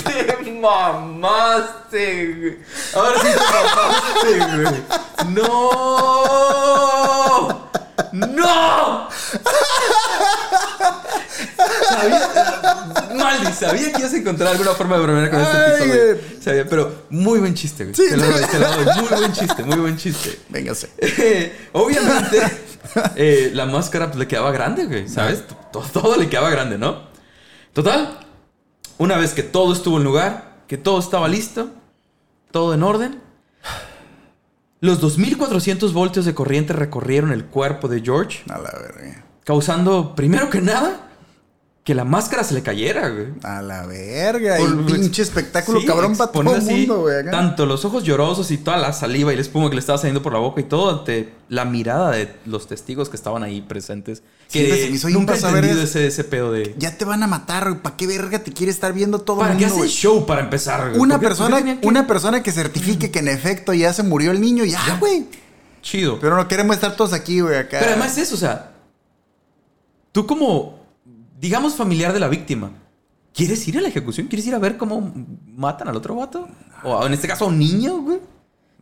[0.05, 0.21] Te
[0.63, 2.59] mamaste, güey.
[2.95, 3.37] Ahora sí te
[3.67, 5.35] mamaste, güey.
[5.35, 6.63] ¡No!
[8.13, 9.09] ¡No!
[11.89, 12.29] Sabía,
[13.15, 16.05] Maldi, sabía que ibas a encontrar alguna forma de bromear con este episodio.
[16.15, 16.43] güey.
[16.43, 17.95] Sabía, pero muy buen chiste, güey.
[17.95, 18.05] Sí.
[18.09, 18.85] Te lo doy, te lo doy.
[18.97, 20.39] Muy buen chiste, muy buen chiste.
[20.49, 20.91] Véngase.
[20.99, 22.41] Eh, obviamente,
[23.17, 25.09] eh, la máscara pues, le quedaba grande, güey.
[25.09, 25.45] ¿Sabes?
[25.73, 27.11] Todo, todo le quedaba grande, ¿no?
[27.73, 28.19] Total,
[28.99, 31.71] una vez que todo estuvo en lugar, que todo estaba listo,
[32.51, 33.21] todo en orden,
[34.81, 39.25] los 2400 voltios de corriente recorrieron el cuerpo de George, A la verga.
[39.45, 41.12] causando, primero que nada,
[41.85, 43.27] que la máscara se le cayera, güey.
[43.43, 44.61] A la verga.
[44.61, 47.25] Y Por- pinche espectáculo Sí, cabrón para todo el mundo, güey.
[47.29, 50.23] Tanto los ojos llorosos y toda la saliva y la espuma que le estaba saliendo
[50.23, 54.23] por la boca y todo ante la mirada de los testigos que estaban ahí presentes.
[54.47, 55.83] Siempre Que se me hizo nunca he entendido eso.
[55.83, 56.73] ese, ese pedo de...
[56.79, 57.83] Ya te van a matar, güey.
[57.83, 59.91] ¿Para qué verga te quiere estar viendo todo ¿Para el qué mundo, hacen güey?
[59.91, 60.91] show para empezar?
[60.91, 61.01] güey?
[61.01, 64.05] Una ¿Por qué- qué persona, que- una persona que certifique que en efecto ya se
[64.05, 65.25] murió el niño, ya, güey.
[65.83, 66.13] Chido.
[66.21, 67.81] Pero, Pero no queremos estar todos aquí, güey, acá.
[67.81, 68.69] además es, o sea...
[70.13, 70.82] Tú como,
[71.43, 72.71] digamos, familiar de la víctima...
[73.35, 74.27] ¿Quieres ir a la ejecución?
[74.27, 75.11] ¿Quieres ir a ver cómo
[75.57, 76.47] matan al otro vato?
[76.85, 78.21] O en este caso a un niño, güey.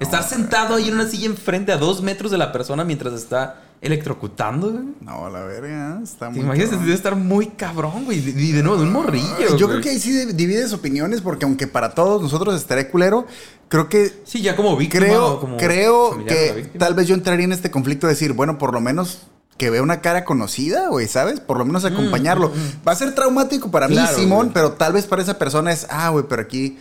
[0.00, 3.62] Estar sentado ahí en una silla enfrente a dos metros de la persona mientras está
[3.80, 4.84] electrocutando, güey.
[5.02, 6.80] No, la verga, está ¿Te muy cabrón.
[6.80, 8.18] Debe estar muy cabrón, güey.
[8.18, 9.56] Y de nuevo, de un morrillo.
[9.56, 9.68] Yo güey.
[9.68, 13.26] creo que ahí sí divides opiniones porque aunque para todos nosotros estaré culero,
[13.68, 15.06] creo que Sí, ya como víctima.
[15.06, 18.72] creo, como creo que tal vez yo entraría en este conflicto de decir, bueno, por
[18.72, 19.28] lo menos
[19.60, 21.38] que vea una cara conocida, güey, ¿sabes?
[21.38, 22.50] Por lo menos acompañarlo.
[22.88, 24.54] Va a ser traumático para mí, Mm, Simón, güey.
[24.54, 26.78] pero tal vez para esa persona es, ah, güey, pero aquí,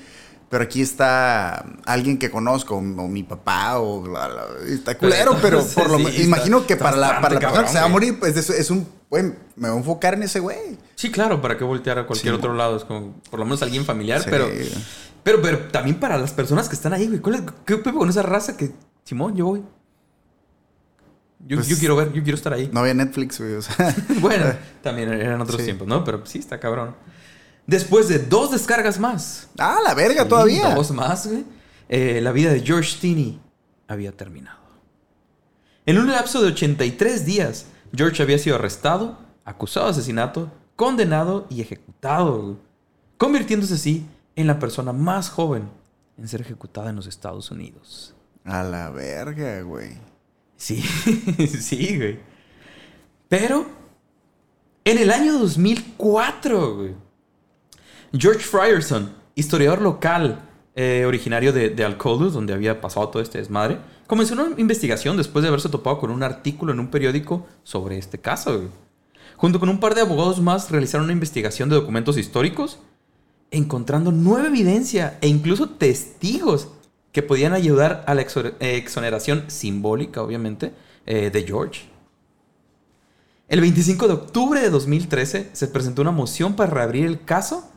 [0.50, 5.62] pero aquí está alguien que conozco, o, mi papá, o la- la- está culero, pero
[5.62, 7.90] Sí, por lo sí, imagino que para la, para la persona que se va a
[7.90, 9.24] morir, pues es, es un, güey,
[9.58, 10.78] me voy a enfocar en ese güey.
[10.96, 12.38] Sí, claro, para que voltear a cualquier Sí.
[12.40, 12.78] otro lado.
[12.78, 14.48] Es como, por lo menos alguien familiar, pero,
[15.24, 15.42] pero.
[15.42, 17.20] Pero también para las personas que están ahí, güey.
[17.20, 18.72] ¿Cuál es- ¿Qué pepe con esa raza que.
[19.04, 19.64] Simón, yo voy.
[21.40, 22.70] Yo, Pues- yo quiero ver, yo quiero estar ahí.
[22.74, 23.96] No había Netflix, güey, o sea.
[24.22, 24.46] bueno,
[24.84, 25.66] también eran otros Sí.
[25.66, 26.04] tiempos, ¿no?
[26.04, 26.96] Pero sí, está cabrón.
[27.66, 29.48] Después de dos descargas más.
[29.58, 30.74] ah, la verga, Sí, todavía.
[30.76, 31.46] Dos más, güey.
[31.88, 33.40] eh, la vida de George Tinney
[33.88, 34.60] había terminado.
[35.86, 37.66] En un lapso de 83 días,
[37.96, 42.58] George había sido arrestado, acusado de asesinato, condenado y ejecutado, güey,
[43.18, 45.70] convirtiéndose así en la persona más joven
[46.18, 48.14] en ser ejecutada en los Estados Unidos.
[48.46, 49.98] A la verga, güey.
[50.60, 50.82] Sí,
[51.62, 52.20] sí, güey.
[53.30, 53.66] Pero,
[54.84, 56.92] en el año 2004, güey,
[58.12, 60.42] George Frierson, historiador local
[60.76, 65.48] eh, originario de, de donde había pasado todo este desmadre, comenzó una investigación después de
[65.48, 68.58] haberse topado con un artículo en un periódico sobre este caso.
[68.58, 68.68] güey.
[69.38, 72.80] Junto con un par de abogados más, realizaron una investigación de documentos históricos,
[73.52, 76.68] encontrando nueva evidencia e incluso testigos
[77.12, 78.28] que podían ayudar a la eh,
[78.60, 80.74] exoneración simbólica, obviamente,
[81.06, 81.90] eh, de George.
[83.48, 87.70] El 25 de octubre de 2013 se presentó una moción para reabrir el caso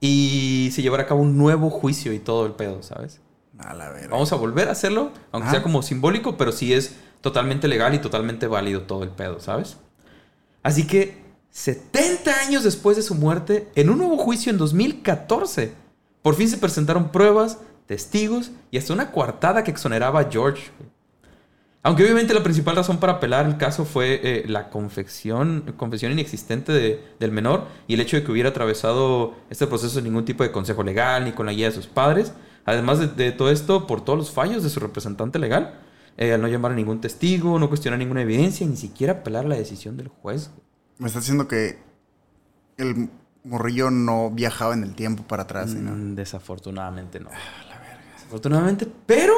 [0.00, 3.20] y se llevará a cabo un nuevo juicio y todo el pedo, ¿sabes?
[3.58, 4.08] A la verga.
[4.08, 7.98] Vamos a volver a hacerlo, aunque sea como simbólico, pero sí es totalmente legal y
[7.98, 9.76] totalmente válido todo el pedo, ¿sabes?
[10.62, 11.18] Así que
[11.50, 15.74] 70 años después de su muerte, en un nuevo juicio en 2014,
[16.22, 17.58] por fin se presentaron pruebas,
[17.88, 20.70] testigos y hasta una coartada que exoneraba a George.
[21.82, 26.70] Aunque obviamente la principal razón para apelar el caso fue eh, la confesión, confesión inexistente
[26.72, 30.42] de- del menor y el hecho de que hubiera atravesado este proceso sin ningún tipo
[30.44, 32.32] de consejo legal ni con la guía de sus padres.
[32.66, 35.80] Además de, de todo esto, por todos los fallos de su representante legal,
[36.18, 39.46] eh, al no llamar a ningún testigo, no cuestionar ninguna evidencia y ni siquiera apelar
[39.46, 40.50] a la decisión del juez.
[40.98, 41.78] Me está diciendo que
[42.76, 43.08] el
[43.44, 45.70] morrillo no viajaba en el tiempo para atrás.
[45.74, 47.30] Mm, Desafortunadamente no.
[48.28, 49.32] Desafortunadamente, pero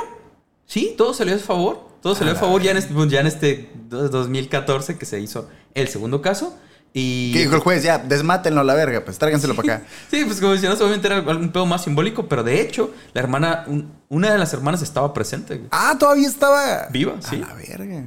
[0.66, 1.88] sí, todo salió a su favor.
[2.03, 5.86] Todo salió a favor ya en, este, ya en este 2014 que se hizo el
[5.88, 6.57] segundo caso.
[6.93, 7.84] Y ¿Qué dijo el juez?
[7.84, 9.86] Ya, desmátenlo a la verga, pues tráiganselo para acá.
[10.11, 13.64] Sí, pues como mencionas, obviamente era un pedo más simbólico, pero de hecho, la hermana,
[13.68, 15.62] un- una de las hermanas estaba presente.
[15.70, 16.88] Ah, todavía estaba.
[16.91, 17.36] Viva, A sí.
[17.36, 18.05] la verga.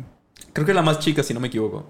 [0.51, 1.89] Creo que la más chica, si no me equivoco.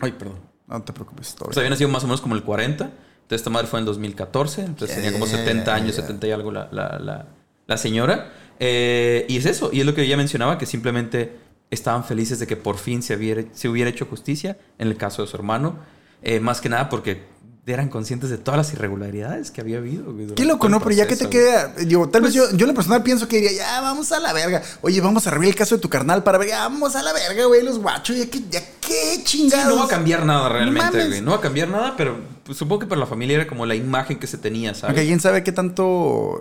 [0.00, 0.38] Ay, perdón.
[0.66, 2.84] No te preocupes, todo Pues había nacido más o menos como el 40.
[2.84, 4.62] Entonces esta madre fue en 2014.
[4.62, 6.02] Entonces tenía como Ya, 70 años, ya.
[6.02, 7.26] 70 y algo la, la- la-
[7.66, 8.32] la señora.
[8.60, 9.70] Eh, y es eso.
[9.72, 11.36] Y es lo que ella mencionaba, que simplemente
[11.70, 15.22] estaban felices de que por fin se hubiera, se hubiera hecho justicia en el caso
[15.22, 15.78] de su hermano.
[16.22, 17.32] Eh, más que nada porque
[17.66, 20.14] eran conscientes de todas las irregularidades que había habido.
[20.36, 20.80] Qué loco, ¿no?
[20.80, 21.68] Pero ya que te queda.
[21.68, 24.20] Digo, tal vez Pues- yo, yo en lo personal pienso que diría, ya vamos a
[24.20, 24.62] la verga.
[24.82, 27.12] Oye, vamos a revivir el caso de tu carnal para ver, ya vamos a la
[27.14, 28.16] verga, güey, los guachos.
[28.18, 29.66] Ya que, ya qué Sí, chingados.
[29.74, 31.08] no va a cambiar nada realmente, mames.
[31.08, 31.20] güey.
[31.22, 33.74] No va a cambiar nada, pero pues, supongo que para la familia era como la
[33.74, 34.90] imagen que se tenía, ¿sabes?
[34.96, 36.38] Aunque quién sabe qué tanto.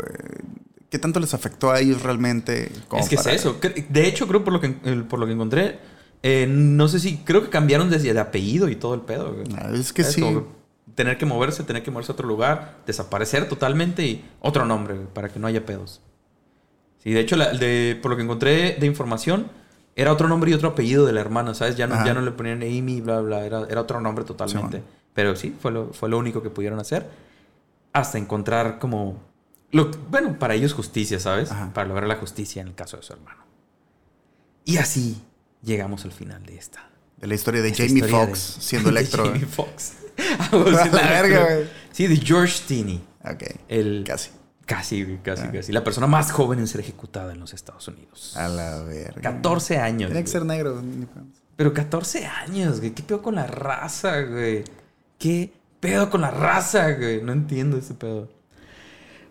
[0.94, 2.72] Qué tanto les afectó a ellos realmente.
[3.00, 3.58] Es que es eso.
[3.90, 4.70] De hecho, creo por lo que,
[5.10, 5.80] por lo que encontré,
[6.22, 9.34] eh, no sé si, creo que cambiaron desde el apellido y todo el pedo.
[9.34, 9.48] güey.
[9.58, 10.16] Ah, Es que ¿Sabes?
[10.16, 10.22] sí.
[10.22, 10.46] Como
[10.94, 15.08] tener que moverse, tener que moverse a otro lugar, desaparecer totalmente y otro nombre güey,
[15.08, 16.00] para que no haya pedos.
[17.00, 19.48] Sí, de hecho, la- de, por lo que encontré de información,
[19.96, 21.76] era otro nombre y otro apellido de la hermana, ¿sabes?
[21.76, 22.06] Ya no, Ajá.
[22.06, 24.78] ya no le ponían Amy, bla, bla, era, era otro nombre totalmente.
[24.78, 24.92] Simón.
[25.16, 27.08] Pero sí, fue lo, fue lo único que pudieron hacer
[27.94, 29.33] hasta encontrar como...
[29.74, 31.52] Lo, bueno, para ellos justicia, ¿sabes?
[31.52, 31.74] Ajá.
[31.74, 33.44] Para lograr la justicia en el caso de su hermano.
[34.66, 35.22] Y así
[35.62, 36.90] llegamos al final de esta.
[37.18, 39.26] De la historia de esta Jamie Foxx siendo Electro.
[39.26, 39.94] Jamie Foxx.
[40.40, 41.68] Ah, A la verga, güey.
[41.92, 43.04] Sí, de George Tinney.
[43.26, 43.44] Ok.
[43.68, 44.30] El, Casi.
[44.66, 45.52] Casi, güey, casi, Ah.
[45.52, 45.72] casi.
[45.72, 48.38] La persona más joven en ser ejecutada en los Estados Unidos.
[48.38, 49.22] A la verga.
[49.22, 50.12] 14 años.
[50.12, 50.82] Tiene que ser negro.
[51.56, 52.92] Pero 14 años, güey.
[52.94, 54.64] ¿Qué pedo con la raza, güey?
[55.18, 57.22] ¿Qué pedo con la raza, güey?
[57.24, 58.30] No entiendo ese pedo.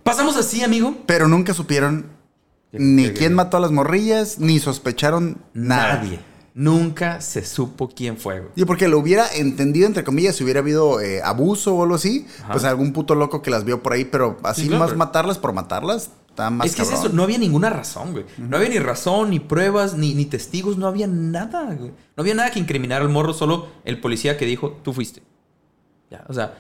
[0.03, 0.97] Pasamos así, amigo.
[1.07, 2.07] Pero nunca supieron
[2.71, 3.35] ¿Qué- ni qué- quién qué?
[3.37, 5.95] mató a las morrillas, ni sospecharon nada.
[5.97, 6.21] Nadie.
[6.55, 8.53] Nunca se supo quién fue, güey.
[8.57, 12.27] Y porque lo hubiera entendido, entre comillas, si hubiera habido eh, abuso o algo así,
[12.43, 12.53] Ajá.
[12.53, 14.99] pues algún puto loco que las vio por ahí, pero así Sí, claro, más pero-
[14.99, 18.27] matarlas por matarlas, está más es que es eso, no había ninguna razón, güey.
[18.37, 21.91] No había ni razón, ni pruebas, ni, ni testigos, no había nada, güey.
[22.17, 25.23] No había nada que incriminar al morro, solo el policía que dijo, tú fuiste.
[26.11, 26.53] Ya, o sea,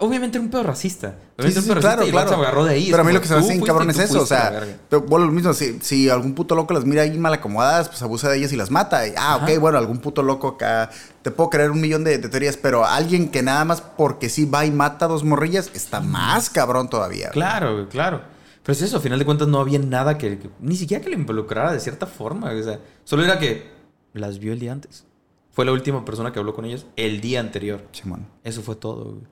[0.00, 1.10] obviamente era un pedo racista.
[1.10, 2.28] Sí, Obviamente sí, un sí, pedo claro, racista y claro.
[2.28, 2.88] se agarró de ahí.
[2.90, 4.76] Pero a mí lo que se me "Tú hace cabrón es eso, o sea, verga".
[4.88, 8.02] pero bueno, lo mismo, si, si algún puto loco las mira ahí mal acomodadas, pues
[8.02, 9.06] abusa de ellas y las mata.
[9.06, 9.58] Y, ah, ok, Ajá.
[9.58, 10.90] bueno, algún puto loco acá,
[11.22, 14.44] te puedo creer un millón de, de teorías, pero alguien que nada más porque sí
[14.44, 17.30] va y mata dos morrillas, está más cabrón todavía.
[17.30, 18.20] Claro, güey, claro.
[18.62, 21.08] Pero es eso, a final de cuentas no había nada que, que- ni siquiera que
[21.10, 22.52] le involucrara de cierta forma.
[22.52, 23.70] O sea, solo era que
[24.12, 25.04] las vio el día antes.
[25.52, 27.82] Fue la última persona que habló con ellas el día anterior.
[27.92, 28.26] Simón.
[28.44, 29.22] Eso fue todo, güey.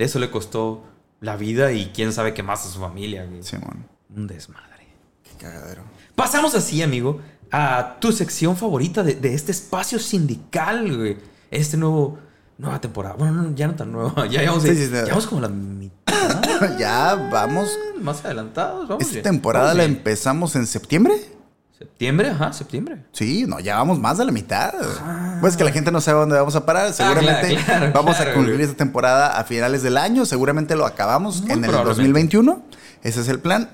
[0.00, 0.82] De eso le costó
[1.20, 3.42] la vida y quién sabe qué más a su familia, güey.
[3.42, 3.86] Simón.
[4.16, 4.86] Un desmadre.
[5.22, 5.82] Qué cagadero.
[6.14, 7.20] Pasamos así, amigo,
[7.52, 11.18] a tu sección favorita de, de este espacio sindical, güey.
[11.50, 12.18] Este nuevo,
[12.56, 13.14] nueva temporada.
[13.16, 14.26] Bueno, no, ya no tan nueva.
[14.30, 14.90] Ya llevamos, Sí, sí, sí.
[14.92, 16.76] ya llevamos como la mitad.
[16.78, 17.68] ya vamos.
[18.00, 18.88] más adelantados.
[18.88, 19.22] Vamos Esta bien.
[19.24, 19.98] temporada Vamos la bien.
[19.98, 21.12] empezamos en septiembre.
[21.80, 22.98] Septiembre, ajá, septiembre.
[23.12, 24.74] Sí, no, ya vamos más de la mitad.
[25.40, 26.92] Pues que la gente no sabe dónde vamos a parar.
[26.92, 30.26] Seguramente Ah, claro, vamos claro, a concluir esta temporada a finales del año.
[30.26, 32.02] Seguramente lo acabamos Muy en el probablemente.
[32.02, 32.62] 2021.
[33.02, 33.70] Ese es el plan.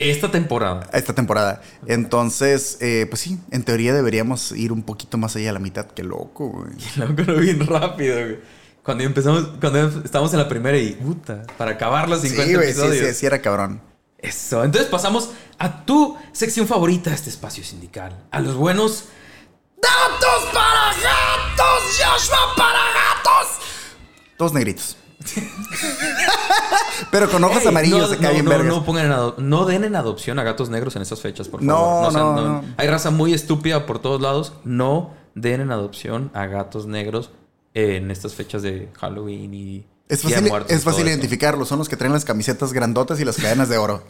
[0.00, 0.90] Esta temporada.
[0.92, 1.62] Esta temporada.
[1.86, 5.86] Entonces, eh, pues sí, en teoría deberíamos ir un poquito más allá de la mitad.
[5.86, 6.72] Qué loco, güey.
[6.96, 8.38] Loco, lo bien rápido, güey.
[8.82, 12.72] Cuando empezamos, cuando estábamos en la primera y puta, para acabar los 50 Sí, güey,
[12.72, 13.08] sí, episodios.
[13.08, 13.80] sí, sí, era cabrón.
[14.18, 14.64] Eso.
[14.64, 18.24] Entonces pasamos a tu sección favorita de este espacio sindical.
[18.30, 19.04] A los buenos.
[19.80, 21.82] ¡Datos para gatos!
[21.98, 23.58] ¡Joshua para gatos!
[24.38, 24.96] Todos negritos.
[27.10, 28.66] Pero con ojos Ey, amarillos no, no, bien no, vergas.
[28.68, 32.12] no pongan no den en adopción a gatos negros en estas fechas, por No, favor.
[32.12, 32.64] sean- no, no.
[32.76, 34.54] Hay raza muy estúpida por todos lados.
[34.64, 37.30] No den en adopción a gatos negros
[37.74, 41.68] en estas fechas de Halloween y Es fácil, es fácil identificarlos.
[41.68, 44.04] Son los que traen las camisetas grandotas y las cadenas de oro.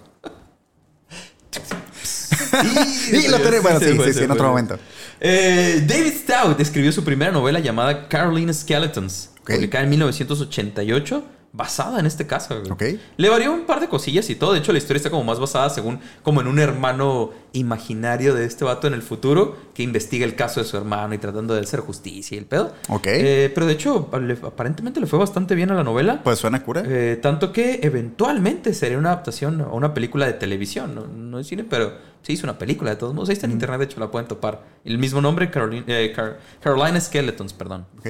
[3.10, 3.62] Sí, lo tenemos.
[3.62, 4.78] Bueno, sí, sí, sí, en otro momento.
[5.20, 11.24] Eh, David Stout escribió su primera novela llamada Caroline Skeletons, publicada en 1988,
[11.56, 12.54] basada en este caso.
[12.54, 12.68] güey.
[13.16, 14.52] Le varió un par de cosillas y todo.
[14.52, 18.44] De hecho, la historia está como más basada según como en un hermano imaginario de
[18.44, 21.60] este vato en el futuro que investiga el caso de su hermano y tratando de
[21.62, 22.72] hacer justicia y el pedo.
[22.90, 23.06] Ok.
[23.06, 26.20] Eh, pero de hecho, le- aparentemente le fue bastante bien a la novela.
[26.22, 26.82] Pues suena cura.
[26.86, 31.46] Eh, tanto que eventualmente sería una adaptación o una película de televisión, no, no es
[31.46, 33.28] cine, pero se hizo una película de todos modos.
[33.30, 34.62] Ahí está en internet, de hecho la pueden topar.
[34.84, 37.86] El mismo nombre, Caroline, eh, Car- Carolina Skeletons, perdón.
[37.98, 38.08] Ok.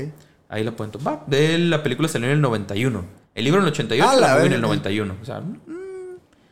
[0.49, 1.25] Ahí la pueden topar.
[1.27, 3.05] De la película salió en el 91.
[3.37, 4.67] El libro en el 88, Ah, la la en el verga.
[4.67, 5.15] 91.
[5.23, 5.57] O sea, mm,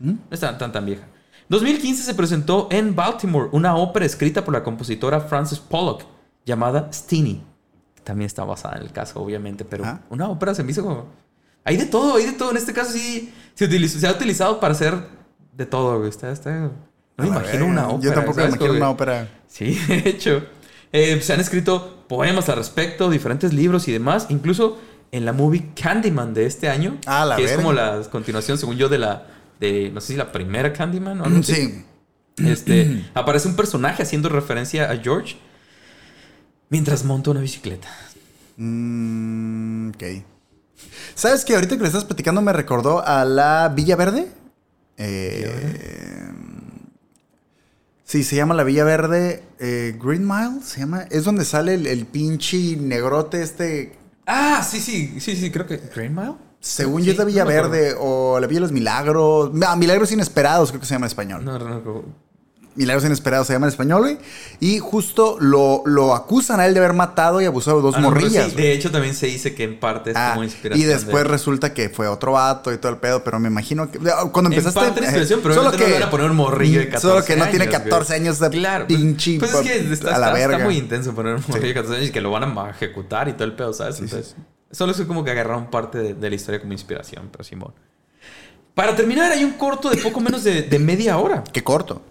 [0.00, 1.02] no está tan, tan vieja.
[1.48, 6.04] 2015 se presentó en Baltimore una ópera escrita por la compositora Frances Pollock
[6.46, 7.42] llamada Steenie.
[8.02, 10.00] También está basada en el caso, obviamente, pero Ah.
[10.10, 11.06] una ópera se me hizo como...
[11.64, 12.50] Hay de todo, hay de todo.
[12.50, 14.94] En este caso sí se, utiliza- se ha utilizado para hacer
[15.54, 16.06] de todo.
[16.06, 16.50] Está, está...
[17.16, 18.02] No me imagino una ópera.
[18.02, 19.28] Yo tampoco me imagino una ópera.
[19.46, 20.42] Sí, de hecho.
[20.92, 24.26] Eh, se han escrito poemas al respecto, diferentes libros y demás.
[24.28, 24.78] Incluso
[25.14, 26.98] en la movie Candyman de este año.
[27.06, 29.28] Ah, la que es como la continuación, según yo, de la.
[29.60, 31.54] De, no sé si la primera Candyman o algo así.
[31.54, 31.84] Sí.
[32.44, 35.36] Este, aparece un personaje haciendo referencia a George
[36.68, 37.86] mientras monta una bicicleta.
[38.56, 40.02] Mm, ok.
[41.14, 44.26] ¿Sabes que ahorita que le estás platicando me recordó a la Villa Verde?
[44.96, 46.32] Eh,
[48.02, 49.44] sí, se llama la Villa Verde.
[49.60, 51.02] eh, Green Mile, se llama.
[51.10, 54.02] Es donde sale el, el pinche negrote este.
[54.26, 55.76] Ah, sí, sí, sí, sí, creo que.
[55.94, 56.34] ¿Green Mile?
[56.60, 57.50] Según Sí, yo es la Villa no
[58.00, 59.50] o la Villa de los Milagros.
[59.66, 61.44] Ah, Milagros Inesperados, creo que se llama en español.
[61.44, 62.04] No, no, no.
[62.76, 64.18] Milagros Inesperados se llama en español, güey.
[64.58, 68.00] Y justo lo, lo acusan a él de haber matado y abusado de dos Ah,
[68.00, 68.50] no, morrillas.
[68.50, 70.84] sí, de hecho, también se dice que en parte es Ah, como inspiración.
[70.84, 73.90] y después de- resulta que fue otro vato y todo el pedo, pero me imagino
[73.90, 76.36] que cuando En empezaste parte la inspiración, pero solo obviamente no van a poner un
[76.36, 79.54] morrillo de 14 solo que no tiene años, 14 años de Claro, pues- pinche Pues,
[79.54, 80.64] es que está, a la está- está verga.
[80.64, 83.34] muy intenso poner un morrillo de 14 años y que lo van a ejecutar y
[83.34, 84.00] todo el pedo, ¿sabes?
[84.00, 84.34] Entonces,
[84.72, 87.72] solo es como que agarraron parte de, de la historia como inspiración, pero Simón.
[88.74, 91.44] Para terminar, hay un corto de poco menos de, de media hora.
[91.52, 92.02] Qué corto.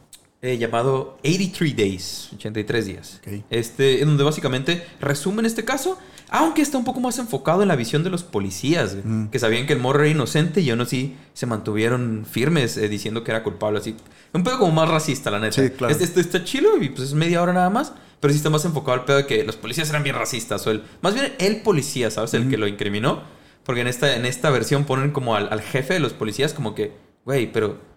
[0.43, 3.21] Eh, llamado 83 Days, 83 días.
[3.21, 3.45] Ok.
[3.49, 5.97] Este, en donde básicamente resumen este caso,
[6.29, 9.65] aunque está un poco más enfocado en la visión de los policías, güey, que sabían
[9.65, 13.41] que el morro era inocente y aún así se mantuvieron firmes eh, diciendo que era
[13.41, 13.79] culpable.
[13.79, 13.95] Así,
[14.33, 15.61] un pedo como más racista, la neta.
[15.61, 15.93] Sí, claro.
[15.93, 18.65] Este, este está chilo y pues es media hora nada más, pero sí está más
[18.65, 20.67] enfocado al pedo de que los policías eran bien racistas.
[20.67, 22.33] O el, más bien el policía, ¿sabes?
[22.33, 23.21] El que lo incriminó.
[23.63, 26.75] Porque en esta, en esta versión ponen como al, al jefe de los policías como
[26.75, 26.91] que,
[27.23, 27.92] güey, pero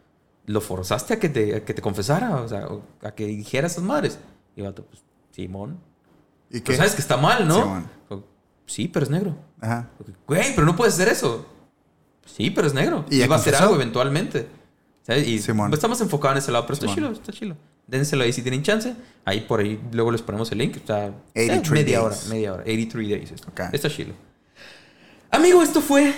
[0.47, 2.68] lo forzaste a que te, a que te confesara, o sea,
[3.03, 4.18] a que dijera esas madres.
[4.55, 5.78] Y el vato, pues, Simón.
[6.51, 7.61] ¿Y Pues sabes que está mal, ¿no?
[7.61, 7.90] Simón.
[8.66, 9.36] Sí, pero es negro.
[9.61, 9.90] Ajá.
[10.26, 11.47] Güey, pero no puedes hacer eso.
[12.24, 13.05] Sí, pero es negro.
[13.11, 14.49] Y va a hacer algo eventualmente.
[15.03, 15.26] ¿Sabes?
[15.26, 15.70] Y Simón.
[15.70, 17.57] pues, estamos enfocados en ese lado, pero está chilo, está chilo.
[17.86, 18.94] Dénselo ahí si tienen chance.
[19.24, 20.78] Ahí por ahí luego les ponemos el link.
[20.82, 22.22] O sea, 83 eh, media days.
[22.22, 22.62] hora, media hora.
[22.62, 23.30] 83 days.
[23.30, 24.14] Está, está chilo.
[25.30, 26.12] Amigo, esto fue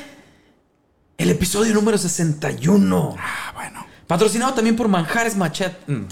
[1.18, 3.16] el episodio número 61.
[3.18, 3.86] Ah, bueno.
[4.08, 5.92] Patrocinado también por Manjares Machete.
[5.92, 6.06] Mm.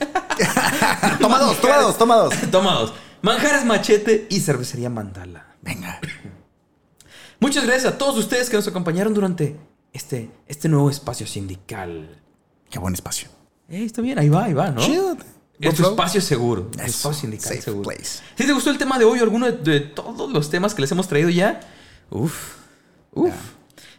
[1.20, 2.34] toma dos, toma dos, toma dos.
[2.50, 2.92] Toma dos.
[3.22, 5.46] Manjares Machete y Cervecería Mandala.
[5.62, 6.00] Venga.
[7.38, 9.56] Muchas gracias a todos ustedes que nos acompañaron durante
[9.92, 12.20] este, este nuevo espacio sindical.
[12.68, 13.28] Qué buen espacio.
[13.68, 14.80] Eh, está bien, ahí va, ahí va, ¿no?
[14.80, 15.16] Chido.
[15.60, 16.68] Es tu espacio seguro.
[16.74, 17.88] Eso, espacio sindical safe seguro.
[17.88, 18.22] place.
[18.36, 20.80] Si te gustó el tema de hoy o alguno de, de todos los temas que
[20.80, 21.60] les hemos traído ya,
[22.10, 22.56] uff,
[23.12, 23.34] uff.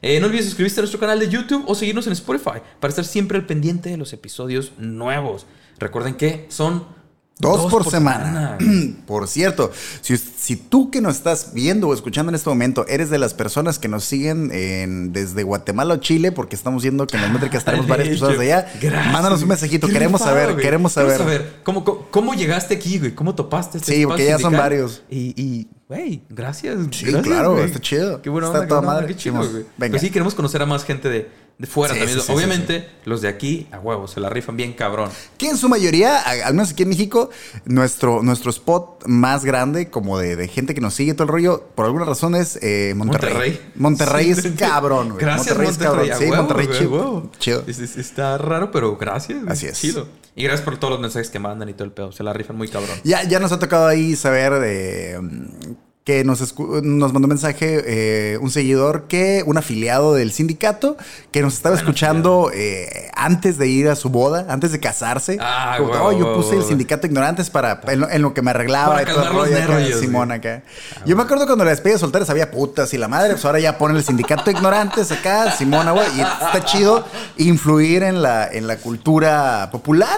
[0.01, 3.05] Eh, no olvides suscribirte a nuestro canal de YouTube o seguirnos en Spotify para estar
[3.05, 5.45] siempre al pendiente de los episodios nuevos.
[5.77, 6.85] Recuerden que son
[7.41, 8.57] Dos, por, semana.
[9.07, 9.71] por cierto,
[10.01, 13.33] si, si tú que nos estás viendo o escuchando en este momento eres de las
[13.33, 17.31] personas que nos siguen en- desde Guatemala o Chile, porque estamos viendo que en las
[17.31, 19.87] métricas tenemos varias personas de allá, gracias, mándanos un mensajito.
[19.87, 21.53] Qué Queremos rifado, saber, queremos saber.
[21.63, 23.13] ¿Cómo, cómo, cómo llegaste aquí, güey?
[23.15, 25.03] ¿Cómo topaste este Sí, porque ya son varios.
[25.09, 26.77] Y, güey, gracias.
[26.91, 28.21] Sí, gracias, claro, está chido.
[28.21, 29.07] Qué buena Está onda, toda onda, madre.
[29.07, 29.65] Qué chido, güey.
[29.89, 31.29] Pues sí, queremos conocer a más gente de,
[31.61, 32.19] de fuera Sí, también.
[32.19, 35.11] sí, sí, Obviamente, los de aquí, a huevo, se la rifan bien cabrón.
[35.37, 37.29] Que en su mayoría, al menos aquí en México,
[37.65, 41.63] nuestro, nuestro spot más grande, como de, de gente que nos sigue todo el rollo,
[41.75, 43.31] por alguna razón es eh, Monterrey.
[43.33, 43.61] Monterrey.
[43.75, 45.21] Monterrey es cabrón, güey.
[45.21, 46.09] Gracias, Monterrey Monterrey.
[46.09, 46.29] es cabrón.
[46.31, 46.91] Sí, Monterrey güey, chido.
[46.91, 47.31] huevo.
[47.37, 47.63] Chido.
[47.67, 49.39] Es- es- está raro, pero gracias.
[49.47, 49.79] Así es.
[49.79, 50.07] Chido.
[50.35, 52.11] Y gracias por todos los mensajes que mandan y todo el pedo.
[52.11, 52.97] Se la rifan muy cabrón.
[53.03, 55.19] Ya, ya nos ha tocado ahí saber de
[56.03, 60.97] que nos, nos mandó un mensaje eh, un seguidor que, un afiliado del sindicato,
[61.31, 65.37] que nos estaba escuchando eh, antes de ir a su boda, antes de casarse.
[65.39, 68.49] Ah, Como, "Oh, yo puse el sindicato ignorantes para en lo, en lo que me
[68.49, 70.63] arreglaba Para y todo rollo nervios, Simón acá.
[71.05, 73.77] Yo me acuerdo cuando la despedida soltera había putas y la madre, pues ahora ya
[73.77, 77.05] ponen el sindicato ignorantes acá, Simona, güey, y está chido
[77.37, 80.17] influir en la, en la cultura popular.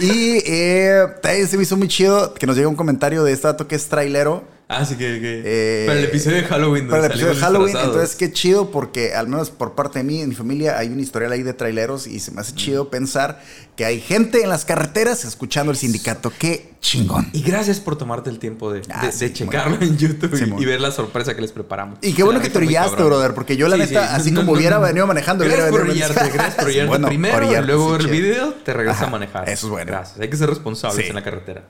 [0.00, 3.46] Y eh, también se me hizo muy chido que nos llega un comentario de este
[3.48, 4.44] dato que es trailero.
[4.74, 5.20] Ah, sí que.
[5.20, 6.88] que Eh, para el episodio de Halloween.
[6.88, 7.94] Para el episodio de Halloween, disfrazados.
[7.96, 11.00] entonces qué chido porque al menos por parte de mí, en mi familia, hay un
[11.00, 13.40] historial ahí de traileros y se me hace chido pensar
[13.76, 16.32] que hay gente en las carreteras escuchando el sindicato.
[16.38, 17.28] Qué chingón.
[17.32, 20.44] Y gracias por tomarte el tiempo de, Ah, de- sí, de checarlo en YouTube Sí,
[20.58, 21.98] y- ver la sorpresa que les preparamos.
[22.02, 25.06] Y qué bueno que te orillaste, brother, porque yo la neta, así como hubiera venido
[25.06, 26.42] manejando, Gracias hubiera por venido orillarte, manejando.
[26.42, 29.06] gracias por orillarte Bueno, primero orillarte, y luego sí, ver el video, te regresas Ajá,
[29.06, 29.48] a manejar.
[29.48, 29.92] eso es bueno.
[29.92, 31.08] Gracias, hay que ser responsables Sí.
[31.08, 31.64] en la carretera.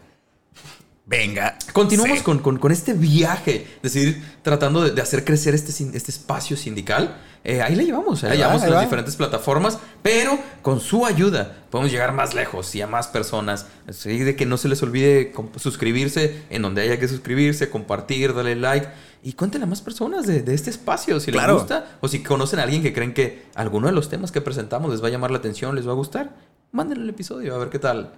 [1.12, 1.58] Venga.
[1.74, 2.24] Continuamos Sí.
[2.24, 6.56] con, con- con este viaje de seguir tratando de, de hacer crecer este, este espacio
[6.56, 7.18] sindical.
[7.44, 8.84] Eh, ahí le llevamos, ahí, Ahí le va, llevamos ahí en las va.
[8.86, 13.66] diferentes plataformas, pero con su ayuda podemos llegar más lejos y a más personas.
[13.86, 18.56] Así de que no se les olvide suscribirse en donde haya que suscribirse, compartir, darle
[18.56, 18.88] like
[19.22, 21.52] y cuéntenle a más personas de, de este espacio si Claro.
[21.54, 24.40] les gusta o si conocen a alguien que creen que alguno de los temas que
[24.40, 26.30] presentamos les va a llamar la atención, les va a gustar.
[26.70, 28.14] Mándenle el episodio a ver qué tal.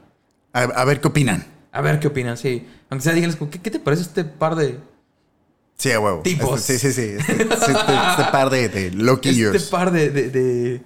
[0.53, 1.45] A, a ver qué opinan.
[1.75, 2.66] A ver qué opinan, sí.
[2.89, 4.79] Aunque sea, díganles, ¿qué, qué te parece este par de,
[5.77, 6.22] Sí, a huevo.
[6.22, 6.61] Tipos.
[6.61, 7.16] Este- sí, sí, sí.
[7.18, 9.55] Este, este- este par de, de loquillos.
[9.55, 10.09] Este par de.
[10.11, 10.83] de, de,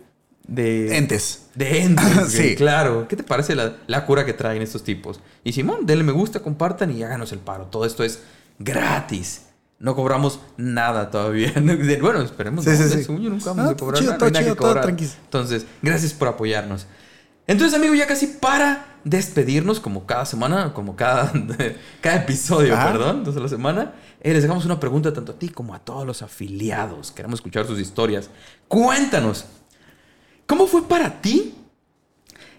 [0.46, 1.42] de- Entes.
[1.54, 2.56] De entes, Sí.
[2.56, 3.06] claro.
[3.06, 5.20] ¿Qué te parece la, la cura que traen estos tipos?
[5.44, 7.66] Y Simón, denle me gusta, compartan y háganos el paro.
[7.66, 8.20] Todo esto es
[8.58, 9.42] gratis.
[9.78, 11.52] No cobramos nada todavía.
[12.00, 12.64] Bueno, esperemos.
[12.64, 13.06] Sí, no, sí, sí.
[13.06, 14.68] yo nunca vamos No, a cobrar chido, nada, todo no hay nada chido, que todo
[14.70, 14.84] cobrar.
[14.84, 15.16] tranquis.
[15.24, 16.86] Entonces, gracias por apoyarnos.
[17.46, 21.32] Entonces, amigo, ya casi para despedirnos, como cada semana, como cada,
[22.00, 22.92] cada episodio, Ajá.
[22.92, 26.06] perdón, entonces la semana, eh, les dejamos una pregunta tanto a ti como a todos
[26.06, 27.12] los afiliados.
[27.12, 28.30] Queremos escuchar sus historias.
[28.66, 29.44] Cuéntanos,
[30.46, 31.54] ¿cómo fue para ti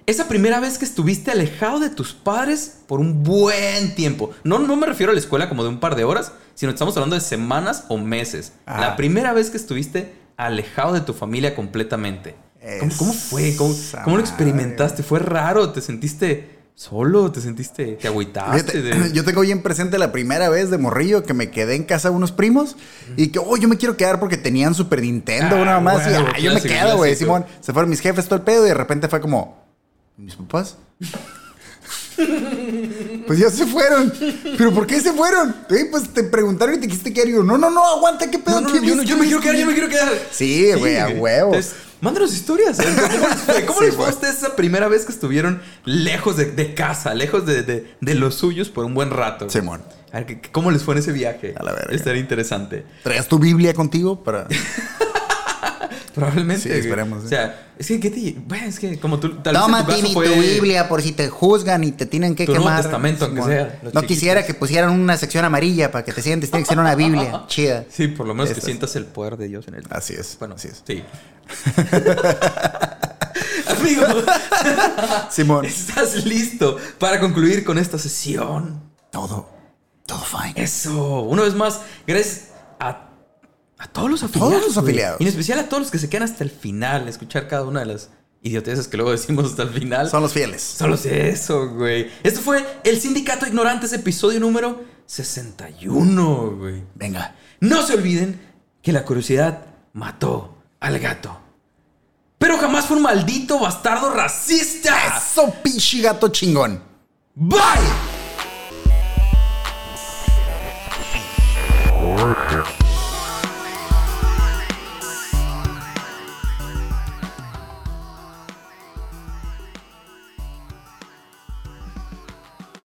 [0.06, 4.32] esa primera vez que estuviste alejado de tus padres por un buen tiempo?
[4.44, 6.96] No, no me refiero a la escuela como de un par de horas, sino estamos
[6.98, 8.54] hablando de semanas o meses.
[8.66, 8.82] Ajá.
[8.82, 12.36] La primera vez que estuviste alejado de tu familia completamente.
[12.80, 13.56] ¿Cómo, cómo fue?
[13.56, 15.02] ¿Cómo, lo experimentaste?
[15.04, 15.72] ¿Fue raro?
[15.72, 17.32] ¿Te sentiste solo?
[17.32, 17.94] ¿Te sentiste?
[18.02, 18.82] ¿Te agüitaste?
[18.82, 22.10] De- Yo tengo bien presente la primera vez de morrillo que me quedé en casa
[22.10, 22.76] de unos primos
[23.18, 26.06] y que, oh, yo me quiero quedar porque tenían Super Nintendo, Ah, una más.
[26.06, 27.16] y huevo, ah, yo me quedo, güey.
[27.16, 29.58] Simón, se fueron mis jefes, todo el pedo y de repente fue como,
[30.18, 30.78] ¿mis papás?
[33.28, 34.12] Pues ya se fueron.
[34.58, 35.56] ¿Pero por qué se fueron?
[35.70, 37.30] Eh, pues te preguntaron y te quisiste quedar.
[37.30, 38.60] Y yo, no, no, no, aguanta, ¿qué pedo?
[38.62, 39.06] No, no, ¿Qué yo, no- viste?
[39.08, 40.10] yo me quiero quedar, yo me quiero quedar.
[40.32, 41.54] Sí, güey, a huevo.
[41.56, 42.80] Entonces, mándanos historias.
[42.80, 42.84] ¿eh?
[43.12, 46.38] ¿Cómo les fue, ¿Cómo Sí, les fue a ustedes esa primera vez que estuvieron lejos
[46.38, 49.50] de, de casa, lejos de, de- de los suyos por un buen rato?
[49.50, 49.82] Simón.
[50.12, 51.54] A ver, ¿qué- ¿cómo les fue en ese viaje?
[51.58, 51.94] A la verga.
[51.96, 52.86] Estaría interesante.
[53.04, 54.48] ¿Traías tu Biblia contigo para...?
[56.16, 56.64] Probablemente.
[56.64, 57.30] Sí, esperemos, O ¿eh?
[57.30, 58.36] sea, es que, ¿qué te...?
[58.46, 59.36] Bueno, es que como tú...
[59.42, 62.06] Tal vez en Toma, tu caso fue- tu Biblia por si te juzgan y te
[62.06, 62.82] tienen que Tu Nuevo quemar.
[62.84, 64.04] Testamento, aunque sea, No chiquitos.
[64.06, 66.50] quisiera que pusieran una sección amarilla para que te sientes.
[66.52, 67.86] Tiene que ser una Biblia chida.
[67.90, 69.84] Sí, por lo menos que sientas el poder de Dios en él.
[69.90, 70.36] Así es.
[70.40, 70.84] Bueno, así es.
[70.86, 71.04] Sí.
[73.68, 74.04] Amigo,
[75.30, 75.66] Simón.
[75.66, 78.82] ¿estás listo para concluir con esta sesión?
[79.12, 79.50] Todo,
[80.06, 80.54] todo fine.
[80.64, 81.22] Eso.
[81.22, 82.49] Una vez más, gracias
[83.80, 84.54] a todos los afiliados.
[84.54, 85.22] Todos los afiliados.
[85.22, 87.64] Y en especial a todos los que se quedan hasta el final, a escuchar cada
[87.64, 88.10] una de las
[88.42, 90.10] idioteces que luego decimos hasta el final.
[90.10, 90.62] Son los fieles.
[90.62, 92.12] Solo sé eso, güey.
[92.24, 96.84] Esto fue el Sindicato Ignorantes, episodio número 61, güey.
[96.96, 97.36] Venga.
[97.62, 98.40] No se olviden
[98.82, 101.40] que la curiosidad mató al gato.
[102.38, 105.18] Pero jamás fue un maldito bastardo racista.
[105.18, 106.84] Eso, pinche gato chingón.
[107.36, 107.60] Bye.